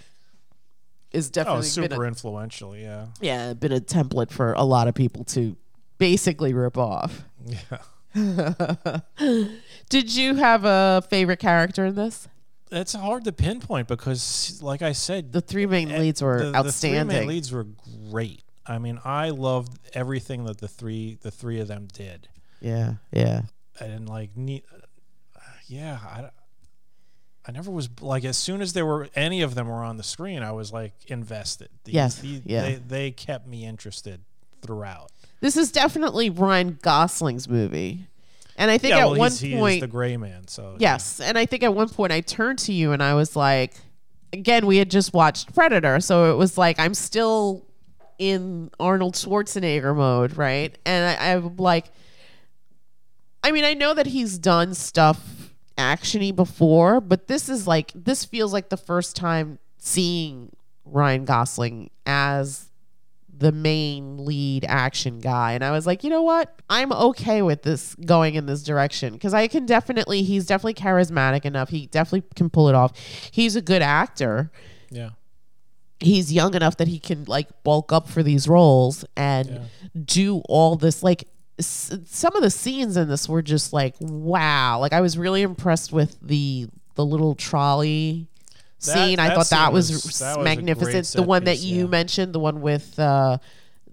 is 1.11 1.27
Oh, 1.29 1.31
definitely 1.31 1.61
been 1.61 1.69
super 1.91 2.03
a, 2.03 2.07
influential. 2.07 2.75
Yeah. 2.75 3.07
yeah 3.21 3.53
been 3.53 3.71
a 3.71 3.79
template 3.79 4.31
for 4.31 4.53
a 4.53 4.63
lot 4.63 4.87
of 4.87 4.95
people 4.95 5.23
to 5.25 5.55
basically 5.97 6.53
rip 6.53 6.77
off. 6.77 7.23
Yeah. 7.45 7.77
Did 9.89 10.15
you 10.15 10.35
have 10.35 10.65
a 10.65 11.03
favorite 11.09 11.39
character 11.39 11.85
in 11.85 11.95
this? 11.95 12.27
It's 12.71 12.93
hard 12.93 13.23
to 13.25 13.31
pinpoint 13.31 13.87
because, 13.87 14.61
like 14.61 14.81
I 14.81 14.91
said, 14.91 15.31
The 15.31 15.41
three 15.41 15.65
main 15.65 15.89
leads 15.89 16.21
were 16.21 16.51
the, 16.51 16.61
The 16.63 16.71
three 16.71 17.03
main 17.03 17.27
leads 17.27 17.51
were 17.51 17.65
great. 18.11 18.43
I 18.65 18.77
mean, 18.77 18.99
I 19.03 19.29
loved 19.31 19.79
everything 19.93 20.43
that 20.45 20.59
the 20.59 20.67
three 20.67 21.17
the 21.21 21.31
three 21.31 21.59
of 21.59 21.67
them 21.67 21.87
did, 21.91 22.27
yeah, 22.61 22.95
yeah. 23.11 23.41
and 23.79 24.07
like, 24.07 24.29
yeah, 25.67 25.99
I. 26.03 26.29
I 27.47 27.51
never 27.51 27.71
was 27.71 27.89
like 27.99 28.25
as 28.25 28.37
soon 28.37 28.61
as 28.61 28.73
there 28.73 28.85
were 28.85 29.09
any 29.15 29.41
of 29.41 29.55
them 29.55 29.67
were 29.69 29.83
on 29.83 29.97
the 29.97 30.03
screen, 30.03 30.43
I 30.43 30.51
was 30.51 30.71
like 30.71 30.93
invested. 31.07 31.69
These- 31.83 31.95
Yes, 31.95 32.19
these- 32.19 32.41
yeah. 32.45 32.61
they, 32.61 32.75
they 32.75 33.11
kept 33.11 33.47
me 33.47 33.65
interested 33.65 34.21
throughout. 34.61 35.09
This 35.39 35.57
is 35.57 35.71
definitely 35.71 36.29
Ryan 36.29 36.79
Gosling's 36.81 37.47
movie. 37.47 38.07
And 38.57 38.69
I 38.69 38.77
think 38.77 38.91
yeah, 38.93 38.99
at 38.99 39.09
well, 39.11 39.19
one 39.19 39.31
he's, 39.31 39.39
he 39.39 39.55
point 39.55 39.81
the 39.81 39.87
gray 39.87 40.17
man. 40.17 40.47
So 40.47 40.75
Yes, 40.79 41.21
and 41.21 41.37
I 41.37 41.45
think 41.45 41.63
at 41.63 41.73
one 41.73 41.87
point 41.87 42.11
I 42.11 42.19
turned 42.19 42.59
to 42.59 42.73
you 42.73 42.91
and 42.91 43.01
I 43.01 43.13
was 43.13 43.35
like, 43.35 43.73
again, 44.33 44.65
we 44.65 44.77
had 44.77 44.91
just 44.91 45.13
watched 45.13 45.55
Predator, 45.55 46.01
so 46.01 46.31
it 46.31 46.35
was 46.35 46.57
like 46.57 46.77
I'm 46.77 46.93
still 46.93 47.65
in 48.17 48.69
Arnold 48.77 49.15
Schwarzenegger 49.15 49.95
mode, 49.95 50.35
right? 50.35 50.77
And 50.85 51.17
I, 51.17 51.31
I'm 51.31 51.55
like, 51.55 51.85
I 53.43 53.51
mean, 53.51 53.63
I 53.63 53.73
know 53.73 53.93
that 53.93 54.07
he's 54.07 54.37
done 54.37 54.73
stuff 54.73 55.53
actiony 55.77 56.35
before, 56.35 56.99
but 56.99 57.27
this 57.27 57.47
is 57.47 57.65
like 57.65 57.91
this 57.95 58.25
feels 58.25 58.51
like 58.51 58.67
the 58.67 58.77
first 58.77 59.15
time 59.15 59.57
seeing 59.77 60.51
Ryan 60.83 61.25
Gosling 61.25 61.89
as 62.05 62.68
the 63.39 63.51
main 63.51 64.23
lead 64.25 64.65
action 64.65 65.19
guy. 65.19 65.53
And 65.53 65.63
i 65.63 65.71
was 65.71 65.87
like 65.87 66.03
you 66.03 66.09
know 66.09 66.21
what? 66.21 66.53
I'm 66.69 66.91
okay 66.91 67.41
with 67.41 67.63
this 67.63 67.95
going 67.95 68.35
in 68.35 68.45
this 68.45 68.63
direction 68.63 69.13
because 69.13 69.33
i 69.33 69.47
can 69.47 69.65
definitely 69.65 70.23
he's 70.23 70.45
definitely 70.45 70.75
charismatic 70.75 71.45
enough. 71.45 71.69
He 71.69 71.87
definitely 71.87 72.23
can 72.35 72.49
pull 72.49 72.69
it 72.69 72.75
off. 72.75 72.97
He's 73.31 73.55
a 73.55 73.61
good 73.61 73.81
actor. 73.81 74.51
Yeah, 74.91 75.09
he's 75.99 76.31
young 76.31 76.53
enough 76.55 76.77
that 76.77 76.87
he 76.87 76.99
can 76.99 77.25
like 77.25 77.63
bulk 77.63 77.91
up 77.91 78.07
for 78.07 78.23
these 78.23 78.47
roles 78.47 79.03
and 79.17 79.47
Yeah. 79.49 79.59
do 80.05 80.41
all 80.47 80.75
this 80.75 81.03
like 81.03 81.27
s- 81.59 81.97
some 82.05 82.35
of 82.35 82.41
the 82.41 82.49
scenes 82.49 82.95
in 82.97 83.07
this 83.09 83.27
were 83.27 83.41
just 83.41 83.73
like 83.73 83.95
wow. 83.99 84.79
Like 84.79 84.93
i 84.93 85.01
was 85.01 85.17
really 85.17 85.41
impressed 85.41 85.91
with 85.91 86.17
the 86.21 86.67
the 86.95 87.05
little 87.05 87.35
trolley 87.35 88.28
That- 88.85 88.93
scene 89.07 89.19
i 89.19 89.27
that 89.29 89.35
thought 89.35 89.49
that 89.49 89.73
was, 89.73 89.91
was- 89.91 90.19
that 90.19 90.37
was 90.37 90.45
magnificent 90.45 91.07
the 91.07 91.23
one 91.23 91.43
that 91.45 91.59
you 91.59 91.81
yeah. 91.81 91.87
mentioned 91.87 92.33
the 92.33 92.39
one 92.39 92.61
with 92.61 92.97
uh 92.99 93.37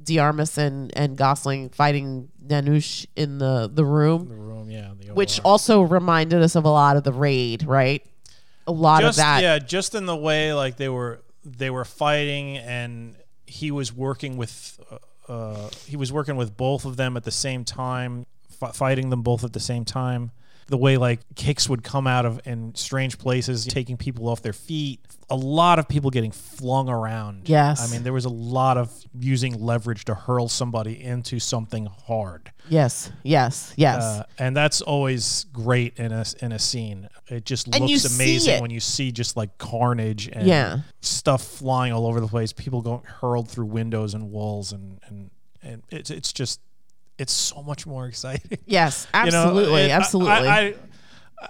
De 0.02 0.20
Armas 0.20 0.56
and, 0.56 0.96
and 0.96 1.16
Gosling 1.16 1.70
fighting 1.70 2.28
Dhanush 2.46 3.06
in 3.16 3.38
the, 3.38 3.68
the 3.72 3.84
room, 3.84 4.28
the 4.28 4.34
room. 4.36 4.70
Yeah, 4.70 4.92
the 4.96 5.14
which 5.14 5.40
also 5.40 5.82
reminded 5.82 6.42
us 6.42 6.54
of 6.54 6.64
a 6.64 6.68
lot 6.68 6.96
of 6.96 7.02
the 7.02 7.12
raid, 7.12 7.64
right? 7.66 8.06
A 8.68 8.70
lot 8.72 9.00
just 9.00 9.18
of 9.18 9.24
that. 9.24 9.42
yeah, 9.42 9.58
just 9.58 9.96
in 9.96 10.06
the 10.06 10.14
way 10.14 10.52
like 10.52 10.76
they 10.76 10.88
were 10.88 11.22
they 11.44 11.70
were 11.70 11.84
fighting 11.84 12.56
and 12.58 13.16
he 13.46 13.72
was 13.72 13.92
working 13.92 14.36
with 14.36 14.78
uh, 15.28 15.32
uh, 15.32 15.70
he 15.86 15.96
was 15.96 16.12
working 16.12 16.36
with 16.36 16.56
both 16.56 16.84
of 16.84 16.96
them 16.96 17.16
at 17.16 17.24
the 17.24 17.32
same 17.32 17.64
time, 17.64 18.26
f- 18.62 18.76
fighting 18.76 19.10
them 19.10 19.22
both 19.22 19.42
at 19.42 19.52
the 19.54 19.60
same 19.60 19.84
time. 19.84 20.30
The 20.68 20.76
way 20.76 20.96
like 20.96 21.20
kicks 21.36 21.68
would 21.68 21.84
come 21.84 22.08
out 22.08 22.26
of 22.26 22.40
in 22.44 22.74
strange 22.74 23.18
places, 23.18 23.64
taking 23.64 23.96
people 23.96 24.28
off 24.28 24.42
their 24.42 24.52
feet. 24.52 24.98
A 25.30 25.36
lot 25.36 25.78
of 25.78 25.86
people 25.88 26.10
getting 26.10 26.32
flung 26.32 26.88
around. 26.88 27.48
Yes. 27.48 27.80
I 27.80 27.92
mean 27.92 28.02
there 28.02 28.12
was 28.12 28.24
a 28.24 28.28
lot 28.30 28.76
of 28.76 28.92
using 29.18 29.60
leverage 29.60 30.04
to 30.06 30.14
hurl 30.14 30.48
somebody 30.48 31.00
into 31.02 31.38
something 31.38 31.86
hard. 32.06 32.50
Yes, 32.68 33.12
yes, 33.22 33.72
yes. 33.76 34.02
Uh, 34.02 34.24
and 34.40 34.56
that's 34.56 34.80
always 34.80 35.44
great 35.52 35.98
in 35.98 36.10
a 36.10 36.24
in 36.40 36.50
a 36.50 36.58
scene. 36.58 37.08
It 37.28 37.44
just 37.44 37.66
And 37.68 37.84
looks 37.88 38.04
amazing 38.16 38.60
when 38.60 38.70
you 38.70 38.80
see 38.80 39.12
just 39.12 39.36
like 39.36 39.58
carnage 39.58 40.28
and 40.32 40.46
Yeah. 40.48 40.78
stuff 41.00 41.42
flying 41.42 41.92
all 41.92 42.06
over 42.06 42.18
the 42.20 42.26
place. 42.28 42.52
People 42.52 42.82
going 42.82 43.02
hurled 43.04 43.48
through 43.48 43.66
windows 43.66 44.14
and 44.14 44.30
walls, 44.32 44.72
and 44.72 44.98
and 45.06 45.30
and 45.62 45.82
it's 45.90 46.10
it's 46.10 46.32
just 46.32 46.60
it's 47.18 47.32
so 47.32 47.62
much 47.62 47.86
more 47.86 48.06
exciting. 48.06 48.58
yes, 48.66 49.06
You 49.14 49.30
know, 49.30 49.38
absolutely, 49.42 49.92
I- 49.92 49.96
absolutely. 49.96 50.32
I, 50.48 50.74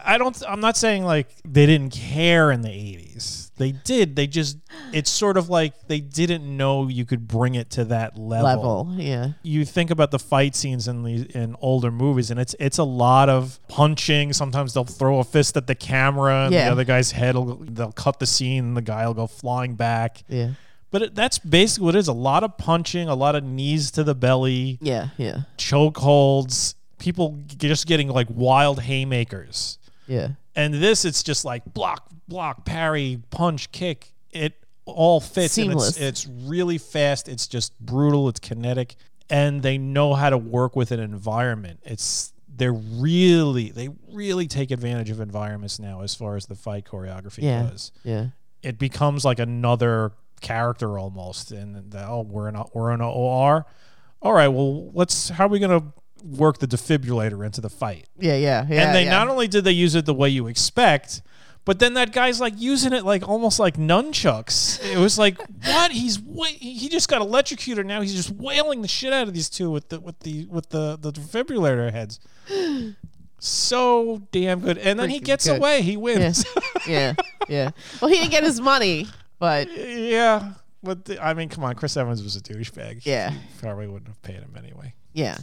I, 0.05 0.19
don't. 0.19 0.41
I'm 0.49 0.61
not 0.61 0.77
saying 0.77 1.05
like 1.05 1.29
they 1.45 1.67
didn't 1.67 1.93
care 1.93 2.51
in 2.51 2.63
the 2.63 2.69
'80s. 2.69 3.51
They 3.57 3.73
did. 3.73 4.17
They 4.17 4.27
just. 4.27 4.59
It's 4.93 5.11
sort 5.11 5.37
of 5.37 5.49
like 5.49 5.87
they 5.89 6.01
didn't 6.01 6.45
know 6.57 6.89
you 6.89 7.05
could 7.05 7.27
bring 7.27 7.55
it 7.55 7.71
to 7.71 7.85
that 7.87 8.19
level, 8.19 8.93
yeah. 8.97 9.31
you 9.43 9.65
think 9.65 9.91
about 9.91 10.11
the 10.11 10.19
fight 10.19 10.55
scenes 10.55 10.87
in 10.89 11.03
the 11.03 11.23
in 11.37 11.57
older 11.61 11.91
movies 11.91 12.31
and 12.31 12.39
it's 12.39 12.55
it's 12.61 12.79
a 12.79 12.85
lot 12.85 13.29
of 13.29 13.59
punching 13.69 14.33
sometimes 14.33 14.75
they'll 14.75 14.85
throw 14.85 15.19
a 15.21 15.25
fist 15.25 15.57
at 15.57 15.67
the 15.67 15.75
camera 15.75 16.45
and 16.47 16.55
Yeah. 16.55 16.67
the 16.67 16.73
other 16.73 16.85
guy's 16.85 17.11
head 17.13 17.35
will 17.35 17.57
they'll 17.63 17.93
cut 17.93 18.19
the 18.21 18.27
scene 18.27 18.65
and 18.65 18.77
the 18.77 18.83
guy 18.83 19.07
will 19.07 19.15
go 19.15 19.27
flying 19.27 19.75
back 19.75 20.23
Yeah. 20.29 20.51
But 20.99 21.03
it, 21.03 21.15
that's 21.15 21.39
basically 21.39 21.85
what 21.85 21.95
it 21.95 21.99
is 21.99 22.09
a 22.09 22.13
lot 22.15 22.43
of 22.43 22.57
punching 22.57 23.07
a 23.09 23.15
lot 23.15 23.35
of 23.35 23.45
knees 23.45 23.91
to 23.91 24.03
the 24.03 24.15
belly 24.15 24.79
Yeah, 24.81 25.09
yeah. 25.19 25.41
choke 25.59 25.99
holds 25.99 26.75
people 26.99 27.39
g- 27.47 27.57
just 27.69 27.87
getting 27.87 28.09
like 28.09 28.29
wild 28.31 28.81
haymakers 28.81 29.79
Yeah. 30.07 30.29
and 30.55 30.73
this 30.75 31.05
it's 31.05 31.23
just 31.23 31.45
like 31.45 31.65
block 31.75 32.09
block 32.29 32.65
parry 32.65 33.21
punch 33.31 33.71
kick 33.73 34.13
it 34.31 34.55
all 34.87 35.21
fits 35.21 35.55
Seamless. 35.55 35.97
and 35.99 36.07
it's 36.07 36.25
it's 36.27 36.49
really 36.49 36.79
fast 36.79 37.29
it's 37.29 37.47
just 37.47 37.79
brutal 37.79 38.29
it's 38.31 38.41
kinetic 38.41 38.95
and 39.29 39.63
they 39.63 39.77
know 39.77 40.15
how 40.15 40.31
to 40.31 40.39
work 40.39 40.77
with 40.77 40.93
an 40.93 41.01
environment 41.01 41.81
it's 41.85 42.33
they're 42.49 42.73
really 42.73 43.71
they 43.71 43.91
really 44.13 44.47
take 44.47 44.71
advantage 44.71 45.11
of 45.11 45.21
environments 45.21 45.79
now 45.79 46.01
as 46.01 46.15
far 46.15 46.37
as 46.37 46.47
the 46.47 46.55
fight 46.55 46.85
choreography 46.87 47.43
Yeah. 47.43 47.65
goes 47.69 47.93
Yeah. 48.03 48.29
it 48.63 48.79
becomes 48.79 49.25
like 49.27 49.39
another 49.39 50.13
character 50.41 50.99
almost 50.99 51.51
and 51.51 51.91
the, 51.91 52.07
oh 52.07 52.21
we're 52.23 52.49
in 52.49 52.57
a, 52.57 52.65
we're 52.75 52.93
in 52.93 53.01
a 53.01 53.11
OR 53.11 53.67
all 54.23 54.33
right 54.33 54.49
well 54.49 54.91
let's 54.93 55.29
how 55.31 55.47
are 55.47 55.49
we 55.49 55.59
going 55.59 55.81
to 55.81 55.87
work 56.25 56.59
the 56.59 56.67
defibrillator 56.67 57.45
into 57.45 57.61
the 57.61 57.71
fight 57.71 58.07
Yeah, 58.19 58.37
yeah, 58.37 58.67
yeah. 58.69 58.87
and 58.87 58.95
they 58.95 59.05
yeah. 59.05 59.11
not 59.11 59.29
only 59.29 59.49
did 59.49 59.65
they 59.65 59.73
use 59.73 59.95
it 59.95 60.07
the 60.07 60.15
way 60.15 60.29
you 60.29 60.47
expect, 60.49 61.23
but 61.65 61.79
then 61.79 61.95
that 61.95 62.13
guy's 62.13 62.41
like 62.41 62.55
using 62.57 62.93
it 62.93 63.05
like 63.05 63.29
almost 63.29 63.59
like 63.61 63.77
nunchucks. 63.77 64.81
It 64.85 64.99
was 64.99 65.19
like, 65.19 65.39
what? 65.65 65.91
He's 65.93 66.19
wa- 66.19 66.47
he 66.47 66.89
just 66.89 67.09
got 67.09 67.21
electrocuted. 67.21 67.87
Now 67.87 68.01
he's 68.01 68.15
just 68.15 68.31
wailing 68.31 68.83
the 68.83 68.89
shit 68.89 69.13
out 69.13 69.29
of 69.29 69.35
these 69.35 69.49
two 69.51 69.71
with 69.71 69.89
the 69.89 70.01
with 70.01 70.19
the 70.21 70.47
with 70.47 70.71
the 70.71 70.97
the 71.01 71.13
defibrillator 71.13 71.91
heads. 71.93 72.19
So 73.39 74.23
damn 74.33 74.61
good. 74.61 74.79
And 74.79 74.99
then 74.99 75.11
he 75.11 75.21
gets 75.21 75.47
good. 75.47 75.59
away. 75.59 75.83
He 75.83 75.97
wins. 75.97 76.45
yeah. 76.57 76.61
wins. 76.61 76.79
yeah, 76.89 77.15
yeah. 77.49 77.71
Well, 78.01 78.11
he 78.11 78.17
didn't 78.17 78.31
get 78.31 78.43
his 78.43 78.61
money, 78.61 79.07
but 79.39 79.69
Yeah. 79.77 80.53
But 80.83 81.05
the, 81.07 81.25
I 81.25 81.35
mean, 81.35 81.49
come 81.49 81.65
on. 81.65 81.75
Chris 81.75 81.97
Evans 81.97 82.23
was 82.23 82.37
a 82.37 82.41
douchebag. 82.41 83.05
Yeah. 83.05 83.31
He 83.31 83.39
probably 83.61 83.89
wouldn't 83.89 84.09
have 84.09 84.23
paid 84.23 84.37
him 84.37 84.55
anyway. 84.57 84.95
yeah. 85.13 85.37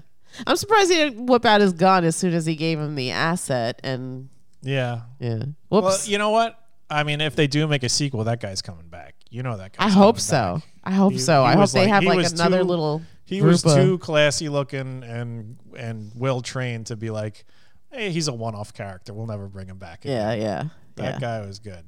I'm 0.48 0.56
surprised 0.56 0.90
he 0.90 0.98
didn't 0.98 1.28
whip 1.28 1.46
out 1.46 1.62
his 1.62 1.74
gun 1.74 2.04
as 2.06 2.16
soon 2.16 2.34
as 2.34 2.44
he 2.48 2.56
gave 2.56 2.80
him 2.80 2.96
the 2.96 3.12
asset 3.12 3.80
and 3.84 4.30
Yeah. 4.64 5.02
yeah. 5.20 5.44
Well, 5.70 5.84
Whoops. 5.84 6.08
you 6.08 6.18
know 6.18 6.32
what? 6.32 6.60
I 6.90 7.04
mean, 7.04 7.22
if 7.22 7.36
they 7.36 7.46
do 7.48 7.68
make 7.68 7.84
a 7.84 7.90
sequel, 7.90 8.24
that 8.24 8.40
guy's 8.42 8.62
coming 8.64 8.88
back. 8.88 9.14
You 9.30 9.44
know 9.44 9.58
that 9.58 9.78
guy. 9.78 9.86
I 9.86 9.90
hope 9.90 10.20
so. 10.20 10.62
I 10.84 10.92
hope 10.92 11.14
He- 11.14 11.20
so. 11.20 11.42
he 11.44 11.50
I 11.50 11.56
hope 11.56 11.70
they 11.72 11.82
like- 11.82 11.90
have 11.90 12.04
like 12.04 12.32
another 12.32 12.60
too- 12.60 12.64
little 12.64 13.02
He 13.26 13.40
group 13.40 13.52
was 13.52 13.66
of- 13.66 13.76
too 13.76 13.98
classy 14.00 14.50
looking 14.50 15.04
and 15.04 15.58
and 15.78 16.12
well 16.16 16.42
trained 16.42 16.88
to 16.88 16.96
be 16.96 17.10
like, 17.12 17.46
hey, 17.92 18.12
he's 18.12 18.28
a 18.28 18.34
one-off 18.34 18.74
character. 18.74 19.14
We'll 19.14 19.28
never 19.28 19.48
bring 19.48 19.68
him 19.68 19.78
back. 19.78 20.02
Yeah, 20.04 20.34
yeah. 20.34 20.64
That 20.96 21.14
yeah. 21.16 21.20
guy 21.20 21.46
was 21.46 21.60
good. 21.60 21.84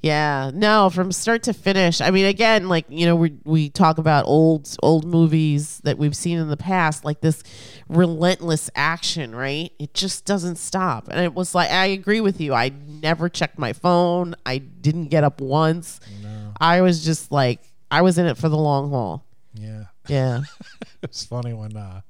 Yeah, 0.00 0.50
no, 0.54 0.90
from 0.90 1.12
start 1.12 1.42
to 1.44 1.52
finish. 1.52 2.00
I 2.00 2.10
mean, 2.10 2.26
again, 2.26 2.68
like 2.68 2.86
you 2.88 3.06
know, 3.06 3.16
we 3.16 3.34
we 3.44 3.68
talk 3.68 3.98
about 3.98 4.24
old 4.26 4.74
old 4.82 5.04
movies 5.04 5.80
that 5.84 5.98
we've 5.98 6.16
seen 6.16 6.38
in 6.38 6.48
the 6.48 6.56
past, 6.56 7.04
like 7.04 7.20
this 7.20 7.42
relentless 7.88 8.70
action, 8.74 9.34
right? 9.34 9.72
It 9.78 9.94
just 9.94 10.24
doesn't 10.24 10.56
stop, 10.56 11.08
and 11.08 11.20
it 11.20 11.34
was 11.34 11.54
like 11.54 11.70
I 11.70 11.86
agree 11.86 12.20
with 12.20 12.40
you. 12.40 12.54
I 12.54 12.72
never 12.86 13.28
checked 13.28 13.58
my 13.58 13.72
phone. 13.72 14.34
I 14.44 14.58
didn't 14.58 15.06
get 15.06 15.24
up 15.24 15.40
once. 15.40 16.00
No. 16.22 16.52
I 16.60 16.80
was 16.80 17.04
just 17.04 17.30
like, 17.30 17.60
I 17.90 18.02
was 18.02 18.18
in 18.18 18.26
it 18.26 18.36
for 18.36 18.48
the 18.48 18.56
long 18.56 18.90
haul. 18.90 19.24
Yeah. 19.54 19.84
Yeah, 20.08 20.42
it 21.02 21.10
was 21.10 21.24
funny 21.24 21.52
when 21.52 21.76
uh, 21.76 22.00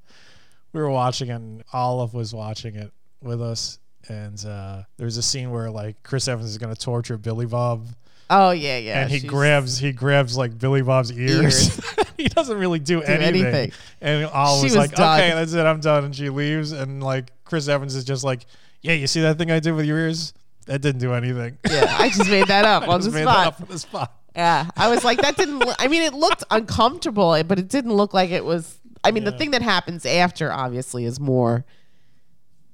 we 0.73 0.81
were 0.81 0.91
watching 0.91 1.29
it 1.29 1.35
and 1.35 1.65
Olive 1.73 2.15
was 2.15 2.35
watching 2.35 2.77
it 2.77 2.93
with 3.23 3.41
us. 3.41 3.79
And 4.09 4.45
uh, 4.47 4.83
there's 4.97 5.17
a 5.17 5.23
scene 5.23 5.51
where 5.51 5.71
like 5.71 6.03
Chris 6.03 6.29
Evans 6.29 6.51
is 6.51 6.59
gonna 6.59 6.77
torture 6.77 7.19
Billy 7.19 7.47
Bob, 7.47 7.87
oh 8.31 8.51
yeah, 8.53 8.79
yeah. 8.79 9.01
and 9.03 9.11
he 9.11 9.19
she's- 9.19 9.31
grabs 9.31 9.79
he 9.79 9.93
grabs 9.93 10.37
like 10.37 10.57
Billy 10.59 10.83
Bob's 10.83 11.11
ears. 11.13 11.81
he 12.17 12.29
doesn't 12.29 12.57
really 12.59 12.79
do, 12.79 13.03
anything. 13.03 13.45
anything. 13.45 13.73
And 14.01 14.27
Olive 14.27 14.61
She 14.61 14.65
was, 14.67 14.73
was 14.73 14.77
like, 14.77 14.93
done. 14.95 15.21
"Okay, 15.21 15.31
that's 15.35 15.53
it, 15.55 15.67
I'm 15.67 15.81
done." 15.81 16.05
And 16.05 16.15
she 16.15 16.29
leaves, 16.31 16.71
and 16.73 17.03
like 17.03 17.33
Chris 17.45 17.67
Evans 17.69 17.95
is 17.97 18.05
just 18.05 18.23
like, 18.23 18.47
"Yeah, 18.83 18.93
you 18.93 19.07
see 19.09 19.23
that 19.23 19.39
thing 19.39 19.51
I 19.51 19.59
did 19.61 19.73
with 19.73 19.87
your 19.87 19.99
ears? 19.99 20.33
That 20.67 20.83
didn't 20.83 21.01
do 21.01 21.13
anything." 21.13 21.59
Yeah, 21.69 21.97
I 21.99 22.09
just 22.09 22.31
made 22.31 22.47
that 22.47 22.65
up 22.65 22.83
I 22.89 22.93
on 22.93 23.01
the 23.01 23.11
made 23.11 23.27
that 23.27 23.33
spot. 23.33 23.47
up 23.49 23.61
on 23.63 23.67
the 23.69 23.79
spot. 23.79 24.13
Yeah, 24.37 24.69
I 24.77 24.89
was 24.89 25.03
like, 25.03 25.21
that 25.23 25.37
didn't. 25.37 25.59
Look, 25.61 25.75
I 25.81 25.89
mean, 25.89 26.03
it 26.03 26.13
looked 26.15 26.45
uncomfortable, 26.51 27.43
but 27.43 27.59
it 27.59 27.69
didn't 27.69 27.95
look 27.95 28.15
like 28.15 28.31
it 28.31 28.45
was. 28.45 28.79
I 29.03 29.11
mean, 29.11 29.25
the 29.25 29.31
Yeah. 29.33 29.37
thing 29.39 29.51
that 29.53 29.63
happens 29.63 30.05
after, 30.07 30.53
obviously, 30.53 31.05
is 31.05 31.19
more, 31.19 31.65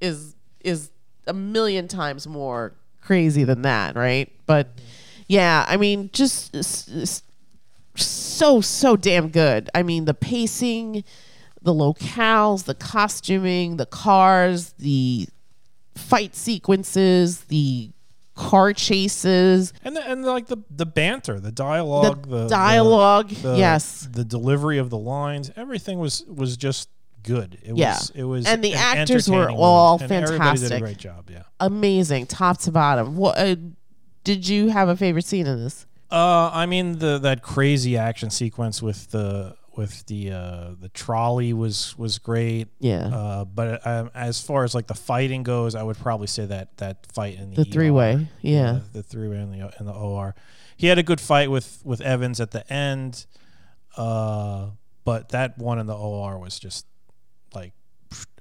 is 0.00 0.34
is 0.60 0.90
a 1.26 1.32
million 1.32 1.88
times 1.88 2.26
more 2.26 2.72
crazy 3.00 3.44
than 3.44 3.62
that, 3.62 3.96
right? 3.96 4.30
But 4.46 4.68
yeah, 5.28 5.64
I 5.68 5.76
mean, 5.76 6.10
just 6.12 6.54
s- 6.54 6.88
s- 6.88 7.22
so 7.96 8.60
so 8.60 8.96
damn 8.96 9.28
good. 9.28 9.68
I 9.74 9.82
mean, 9.82 10.04
the 10.04 10.14
pacing, 10.14 11.04
the 11.62 11.72
locales, 11.72 12.64
the 12.64 12.74
costuming, 12.74 13.76
the 13.76 13.86
cars, 13.86 14.72
the 14.78 15.26
fight 15.94 16.34
sequences, 16.34 17.42
the 17.44 17.90
car 18.34 18.72
chases, 18.72 19.72
And 19.84 19.94
the, 19.94 20.08
and 20.10 20.24
like 20.24 20.46
the 20.46 20.56
the 20.70 20.86
banter, 20.86 21.38
the 21.38 21.52
dialogue, 21.52 22.28
the, 22.28 22.44
the- 22.44 22.48
dialogue. 22.48 23.28
the- 23.28 23.56
yes. 23.58 24.08
the 24.10 24.24
delivery 24.24 24.78
of 24.78 24.90
the 24.90 24.98
lines, 24.98 25.50
everything 25.56 25.98
was 25.98 26.24
was 26.26 26.56
just 26.56 26.88
good. 27.22 27.58
It 27.62 27.76
Yeah. 27.76 27.94
was 27.94 28.10
it 28.14 28.24
was 28.24 28.46
And 28.46 28.62
the 28.62 28.72
an 28.72 28.78
actors 28.98 29.28
were 29.28 29.50
all 29.50 29.98
and 30.00 30.10
Everybody 30.12 30.58
did 30.60 30.72
a 30.72 30.78
great 30.80 30.98
job. 30.98 31.30
Yeah. 31.30 31.42
amazing, 31.60 32.26
top 32.26 32.58
to 32.60 32.72
bottom. 32.72 33.16
What 33.16 33.38
uh, 33.38 33.56
did 34.24 34.48
you 34.48 34.68
have 34.68 34.88
a 34.88 34.96
favorite 34.96 35.24
scene 35.24 35.46
in 35.46 35.62
this? 35.62 35.86
Uh, 36.10 36.50
I 36.52 36.66
mean 36.66 36.98
the 36.98 37.18
that 37.18 37.42
crazy 37.42 37.96
action 37.96 38.30
sequence 38.30 38.82
with 38.82 39.10
the 39.10 39.56
with 39.74 40.04
the 40.04 40.30
uh 40.30 40.70
the 40.78 40.90
trolley 40.90 41.54
was 41.54 41.96
was 41.96 42.18
great. 42.18 42.68
Yeah, 42.78 43.06
Uh, 43.06 43.44
but 43.46 43.86
um, 43.86 44.10
as 44.14 44.38
far 44.38 44.64
as 44.64 44.74
like 44.74 44.86
the 44.86 44.94
fighting 44.94 45.42
goes, 45.42 45.74
I 45.74 45.82
would 45.82 45.96
probably 45.96 46.26
say 46.26 46.44
that 46.44 46.76
that 46.76 47.06
fight 47.12 47.38
in 47.38 47.54
the, 47.54 47.64
the 47.64 47.70
three 47.70 47.90
way. 47.90 48.28
Yeah, 48.42 48.80
the, 48.92 48.98
the 48.98 49.02
three 49.02 49.28
way 49.28 49.36
in 49.40 49.50
the 49.50 49.72
in 49.80 49.86
the 49.86 49.92
OR. 49.94 50.34
He 50.76 50.88
had 50.88 50.98
a 50.98 51.02
good 51.02 51.20
fight 51.22 51.50
with 51.50 51.80
with 51.84 52.02
Evans 52.02 52.38
at 52.40 52.50
the 52.50 52.70
end, 52.70 53.24
uh, 53.96 54.66
but 55.04 55.30
that 55.30 55.56
one 55.58 55.78
in 55.78 55.86
the 55.86 55.96
OR 55.96 56.38
was 56.38 56.58
just 56.58 56.84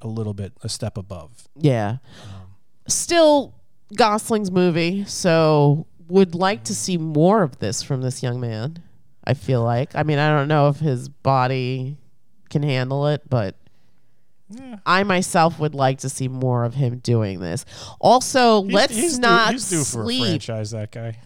a 0.01 0.07
little 0.07 0.33
bit 0.33 0.53
a 0.63 0.69
step 0.69 0.97
above. 0.97 1.47
yeah. 1.55 1.97
Um, 2.25 2.55
Still 2.87 3.53
Gosling's 3.95 4.51
movie, 4.51 5.05
so 5.05 5.85
would 6.07 6.33
like 6.35 6.63
to 6.65 6.75
see 6.75 6.97
more 6.97 7.43
of 7.43 7.59
this 7.59 7.81
from 7.83 8.01
this 8.01 8.21
young 8.23 8.39
man. 8.41 8.81
I 9.23 9.33
feel 9.35 9.63
like. 9.63 9.95
I 9.95 10.03
mean, 10.03 10.17
I 10.17 10.35
don't 10.35 10.47
know 10.47 10.67
if 10.67 10.77
his 10.79 11.07
body 11.07 11.97
can 12.49 12.63
handle 12.63 13.07
it, 13.07 13.21
but 13.29 13.55
Yeah. 14.49 14.79
I 14.85 15.03
myself 15.03 15.59
would 15.59 15.75
like 15.75 15.99
to 15.99 16.09
see 16.09 16.27
more 16.27 16.63
of 16.65 16.73
him 16.73 16.97
doing 16.97 17.39
this. 17.39 17.63
Also, 18.01 18.63
He's- 18.63 18.73
let's 18.73 18.95
he's 18.95 19.19
not 19.19 19.49
due, 19.49 19.53
he's 19.53 19.69
due 19.69 19.83
for 19.83 20.01
a 20.01 20.05
sleep. 20.05 20.21
franchise. 20.23 20.71
That 20.71 20.91
guy. 20.91 21.17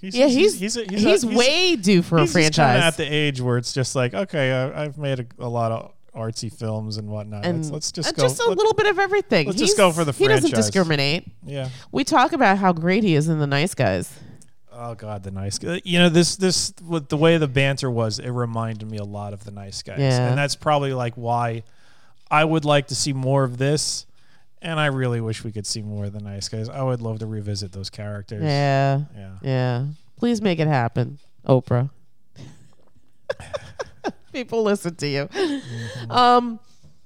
He's, 0.00 0.14
Yeah, 0.14 0.26
he's 0.26 0.58
he's 0.60 0.76
a- 0.76 0.84
he's, 0.92 1.24
a- 1.24 1.28
way 1.28 1.76
due 1.76 2.02
for 2.02 2.18
he's 2.18 2.28
a 2.30 2.32
franchise. 2.32 2.82
at 2.82 2.96
the 2.98 3.04
age 3.04 3.40
where 3.40 3.56
it's 3.56 3.72
just 3.72 3.94
like, 3.96 4.12
okay, 4.12 4.52
I, 4.52 4.84
I've 4.84 4.98
made 4.98 5.20
a, 5.20 5.26
a 5.38 5.48
lot 5.48 5.72
of 5.72 5.93
artsy 6.14 6.52
films 6.52 6.96
and 6.96 7.08
whatnot. 7.08 7.44
and 7.44 7.58
let's, 7.58 7.70
let's 7.70 7.92
just 7.92 8.14
go. 8.16 8.22
just 8.22 8.40
a 8.40 8.48
let- 8.48 8.56
little 8.56 8.74
bit 8.74 8.86
of 8.86 8.98
everything. 8.98 9.46
let's 9.46 9.58
just 9.58 9.76
go 9.76 9.90
for 9.92 10.04
the 10.04 10.12
franchise. 10.12 10.42
He 10.44 10.50
doesn't 10.50 10.56
discriminate. 10.56 11.26
yeah. 11.44 11.68
We 11.92 12.04
talk 12.04 12.32
about 12.32 12.58
how 12.58 12.72
great 12.72 13.02
he 13.04 13.14
is 13.14 13.28
in 13.28 13.38
The 13.38 13.46
Nice 13.46 13.74
Guys. 13.74 14.12
Oh 14.76 14.94
God, 14.96 15.22
the 15.22 15.30
nice 15.30 15.58
guy. 15.58 15.80
You 15.84 16.00
know 16.00 16.08
this 16.08 16.34
this 16.34 16.72
with 16.84 17.08
the 17.08 17.16
way 17.16 17.36
the 17.38 17.46
banter 17.46 17.88
was, 17.90 18.18
it 18.18 18.30
reminded 18.30 18.90
me 18.90 18.96
a 18.98 19.04
lot 19.04 19.32
of 19.32 19.44
the 19.44 19.52
nice 19.52 19.82
guys, 19.82 20.00
Yeah. 20.00 20.28
and 20.28 20.36
that's 20.36 20.56
probably 20.56 20.92
like 20.92 21.14
why 21.14 21.62
I 22.28 22.44
would 22.44 22.64
like 22.64 22.88
to 22.88 22.96
see 22.96 23.12
more 23.12 23.44
of 23.44 23.56
this. 23.58 24.04
And 24.62 24.80
I 24.80 24.86
really 24.86 25.20
wish 25.20 25.44
we 25.44 25.52
could 25.52 25.66
see 25.66 25.82
more 25.82 26.06
of 26.06 26.12
the 26.12 26.20
nice 26.20 26.48
guys. 26.48 26.68
I 26.68 26.82
would 26.82 27.00
love 27.02 27.18
to 27.20 27.26
revisit 27.26 27.70
those 27.70 27.88
characters. 27.90 28.42
Yeah, 28.42 29.02
Yeah. 29.14 29.30
yeah. 29.42 29.84
Please 30.16 30.40
make 30.42 30.58
it 30.58 30.66
happen, 30.66 31.18
Oprah. 31.46 31.90
People 34.34 34.62
listen 34.64 34.94
to 34.96 35.06
you. 35.06 35.26
Mm-hmm. 35.26 36.10
Um, 36.10 36.60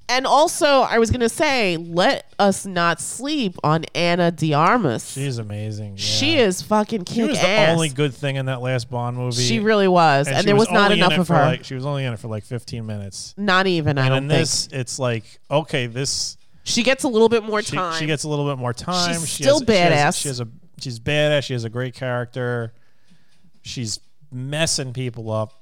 and 0.08 0.26
also, 0.26 0.66
I 0.66 0.98
was 0.98 1.10
gonna 1.10 1.28
say, 1.28 1.76
let 1.76 2.32
us 2.38 2.64
not 2.64 2.98
sleep 3.00 3.56
on 3.62 3.84
Anna 3.94 4.30
De 4.30 4.54
Armas. 4.54 5.12
She's 5.12 5.36
amazing. 5.36 5.92
Yeah. 5.92 6.02
She 6.02 6.36
is 6.38 6.62
fucking 6.62 7.04
She 7.04 7.14
kick 7.16 7.28
was 7.28 7.40
the 7.40 7.46
ass. 7.46 7.68
only 7.74 7.90
good 7.90 8.14
thing 8.14 8.36
in 8.36 8.46
that 8.46 8.62
last 8.62 8.88
Bond 8.90 9.18
movie. 9.18 9.42
she 9.42 9.58
really 9.60 9.86
was, 9.86 10.26
and, 10.26 10.38
she 10.38 10.46
there 10.46 10.56
was, 10.56 10.70
not 10.70 10.92
enough 10.92 11.18
of 11.18 11.28
her. 11.28 11.34
Like, 11.34 11.64
she 11.64 11.74
was 11.74 11.84
only 11.84 12.06
in 12.06 12.14
it 12.14 12.18
for 12.18 12.28
like 12.28 12.44
15 12.44 12.86
minutes. 12.86 13.34
not 13.36 13.66
even. 13.66 13.98
I 13.98 14.06
and 14.06 14.08
don't 14.08 14.22
in 14.24 14.28
think 14.30 14.40
this, 14.40 14.68
it's 14.72 14.98
like 14.98 15.24
okay, 15.50 15.86
this 15.86 16.38
she 16.64 16.82
gets 16.82 17.04
a 17.04 17.08
little 17.08 17.28
bit 17.28 17.44
more 17.44 17.60
she, 17.62 17.76
time. 17.76 17.98
she 17.98 18.06
gets 18.06 18.24
a 18.24 18.28
little 18.28 18.48
bit 18.48 18.58
more 18.58 18.72
time. 18.72 19.12
She's 19.12 19.28
she 19.28 19.42
still 19.42 19.60
has, 19.60 19.66
she 19.68 19.74
has- 19.74 19.92
badass. 20.16 20.22
She 20.22 20.28
has, 20.28 20.40
a 20.40 20.48
she's 20.80 21.00
badass. 21.00 21.44
She 21.44 21.52
has 21.52 21.64
a 21.64 21.70
great 21.70 21.94
character. 21.94 22.72
She's 23.62 24.00
messing 24.32 24.92
people 24.94 25.30
up. 25.30 25.52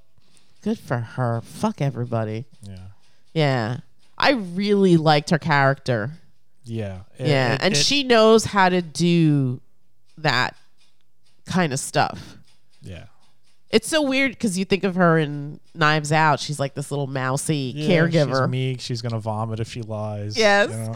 Good 0.67 0.81
for 0.81 0.99
her. 0.99 1.43
Fuck 1.45 1.81
everybody. 1.81 2.45
Yeah, 2.61 2.79
Yeah, 3.35 3.77
I 4.19 4.33
really 4.33 4.97
liked 4.97 5.31
her 5.31 5.39
character. 5.39 6.11
yeah, 6.65 7.03
It- 7.17 7.29
yeah, 7.29 7.53
it- 7.55 7.61
and 7.63 7.75
it- 7.75 7.77
she 7.77 8.03
knows 8.03 8.47
how 8.47 8.69
to 8.69 8.83
do 8.83 9.61
that 10.19 10.57
kind 11.45 11.73
of 11.73 11.79
stuff. 11.79 12.37
yeah. 12.83 13.05
It's 13.71 13.87
so 13.87 14.03
weird 14.03 14.33
because 14.33 14.59
you 14.59 14.65
think 14.65 14.83
of 14.83 14.97
her 14.97 15.19
in 15.21 15.61
Knives 15.73 16.11
Out. 16.11 16.41
She's 16.41 16.59
like 16.59 16.75
this 16.75 16.91
little 16.91 17.07
mousy 17.07 17.73
Yeah, 17.77 17.89
caregiver. 17.89 18.43
She's 18.47 18.51
meek. 18.51 18.81
She's 18.81 19.03
gonna 19.03 19.21
vomit 19.21 19.61
if 19.61 19.71
she 19.71 19.83
lies. 19.83 20.37
Yes. 20.37 20.71
you 20.71 20.77
know. 20.77 20.95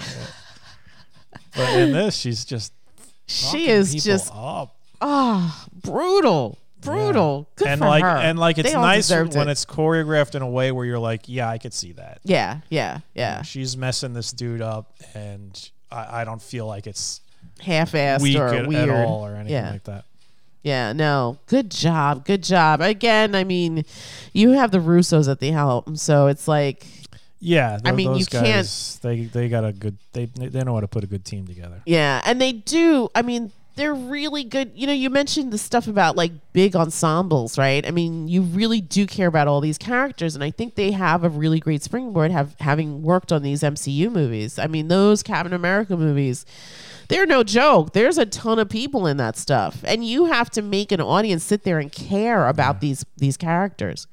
But 1.55 1.79
in 1.79 1.93
this, 1.93 2.17
she's 2.17 2.45
just 2.45 2.73
she 3.27 3.69
is 3.69 3.95
just 4.03 4.33
up. 4.35 4.75
ah 5.01 5.65
brutal, 5.73 6.59
brutal. 6.81 7.49
Good 7.57 7.69
and 7.69 7.79
for 7.81 7.87
like 7.87 8.03
her. 8.03 8.09
and 8.09 8.39
like 8.39 8.59
it's 8.59 8.71
They 8.71 8.75
all 8.75 8.83
nice 8.83 9.09
deserved 9.09 9.35
when 9.37 9.49
it. 9.49 9.53
it's 9.53 9.65
choreographed 9.65 10.35
in 10.35 10.43
a 10.43 10.49
way 10.49 10.73
where 10.73 10.85
you're 10.87 10.99
like, 10.99 11.23
yeah, 11.29 11.49
I 11.49 11.59
could 11.59 11.75
see 11.75 11.93
that. 11.93 12.21
yeah, 12.25 12.61
yeah, 12.69 13.01
yeah. 13.15 13.43
She's 13.43 13.77
messing 13.77 14.13
this 14.15 14.33
dude 14.33 14.63
up, 14.63 14.93
and 15.15 15.71
I, 15.91 16.23
I 16.23 16.25
don't 16.25 16.43
feel 16.43 16.67
like 16.67 16.87
it's 16.87 17.21
Half-assed 17.61 18.23
weak 18.23 18.39
or 18.39 18.49
at, 18.49 18.67
weird 18.67 18.89
at 18.89 19.07
all 19.07 19.25
or 19.27 19.35
anything 19.35 19.53
yeah. 19.53 19.71
like 19.71 19.85
that. 19.85 20.05
Yeah, 20.63 20.93
no. 20.93 21.39
Good 21.47 21.71
job. 21.71 22.25
Good 22.27 22.43
job. 22.43 22.81
Again, 22.83 23.35
I 23.35 23.45
mean, 23.45 23.85
you 24.35 24.51
have 24.51 24.71
the 24.71 24.79
Russos 24.79 25.31
at 25.31 25.41
the 25.41 25.51
helm, 25.51 25.97
so 25.97 26.27
it's 26.27 26.47
like 26.49 26.87
Yeah, 27.39 27.79
I 27.83 27.91
tho- 27.91 27.97
mean, 27.97 28.09
you 28.13 28.15
those 28.19 28.29
can't- 28.29 28.45
guys, 28.47 28.99
They 29.03 29.25
they 29.25 29.49
got 29.49 29.65
a 29.65 29.73
good. 29.73 29.97
They 30.13 30.27
they 30.27 30.63
know 30.65 30.75
how 30.75 30.81
to 30.81 30.89
put 30.89 31.03
a 31.03 31.07
good 31.07 31.25
team 31.25 31.47
together. 31.47 31.81
Yeah, 31.87 32.21
and 32.27 32.39
they 32.41 32.53
do. 32.53 33.09
I 33.15 33.23
mean, 33.23 33.53
they're 33.77 33.95
really 33.95 34.45
good. 34.45 34.73
You 34.75 34.87
know, 34.87 34.93
you 34.93 35.11
mentioned 35.11 35.53
the 35.53 35.59
stuff 35.59 35.87
about 35.87 36.17
like 36.17 36.33
big 36.53 36.75
ensembles, 36.75 37.57
right? 37.57 37.87
I 37.87 37.91
mean, 37.91 38.29
you 38.29 38.43
really 38.43 38.81
do 38.81 39.07
care 39.07 39.29
about 39.29 39.49
all 39.49 39.61
these 39.61 39.79
characters, 39.79 40.35
and 40.35 40.45
I 40.45 40.51
think 40.51 40.75
they 40.75 40.91
have 40.93 41.25
a 41.25 41.29
really 41.29 41.61
great 41.61 41.83
springboard 41.83 42.31
have 42.31 42.57
having 42.61 43.03
worked 43.03 43.33
on 43.33 43.43
these 43.43 43.63
MCU 43.63 44.11
movies. 44.11 44.59
I 44.59 44.67
mean, 44.67 44.89
those 44.89 45.23
Captain 45.23 45.53
America 45.53 45.97
movies. 45.97 46.45
They're 47.09 47.27
no 47.27 47.43
joke. 47.43 47.93
There's 47.93 48.19
a 48.19 48.27
ton 48.27 48.61
of 48.61 48.69
people 48.69 49.07
in 49.07 49.17
that 49.17 49.37
stuff, 49.37 49.83
and 49.85 50.05
you 50.05 50.27
have 50.27 50.49
to 50.51 50.63
make 50.63 50.93
an 50.93 51.01
audience 51.01 51.43
sit 51.43 51.65
there 51.65 51.79
and 51.79 51.91
care 51.91 52.47
about 52.47 52.81
these 52.81 53.05
these 53.17 53.37
characters. 53.37 54.07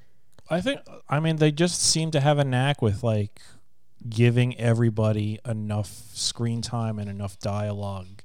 I 0.50 0.62
think. 0.62 0.82
I 1.10 1.20
mean, 1.20 1.38
they 1.38 1.52
just 1.52 1.82
seem 1.82 2.12
to 2.12 2.20
have 2.20 2.38
a 2.40 2.44
knack 2.44 2.82
with 2.82 3.04
like 3.04 3.40
giving 4.08 4.58
everybody 4.60 5.40
enough 5.46 5.90
screen 6.14 6.62
time 6.62 7.00
and 7.00 7.10
enough 7.10 7.40
dialogue 7.40 8.17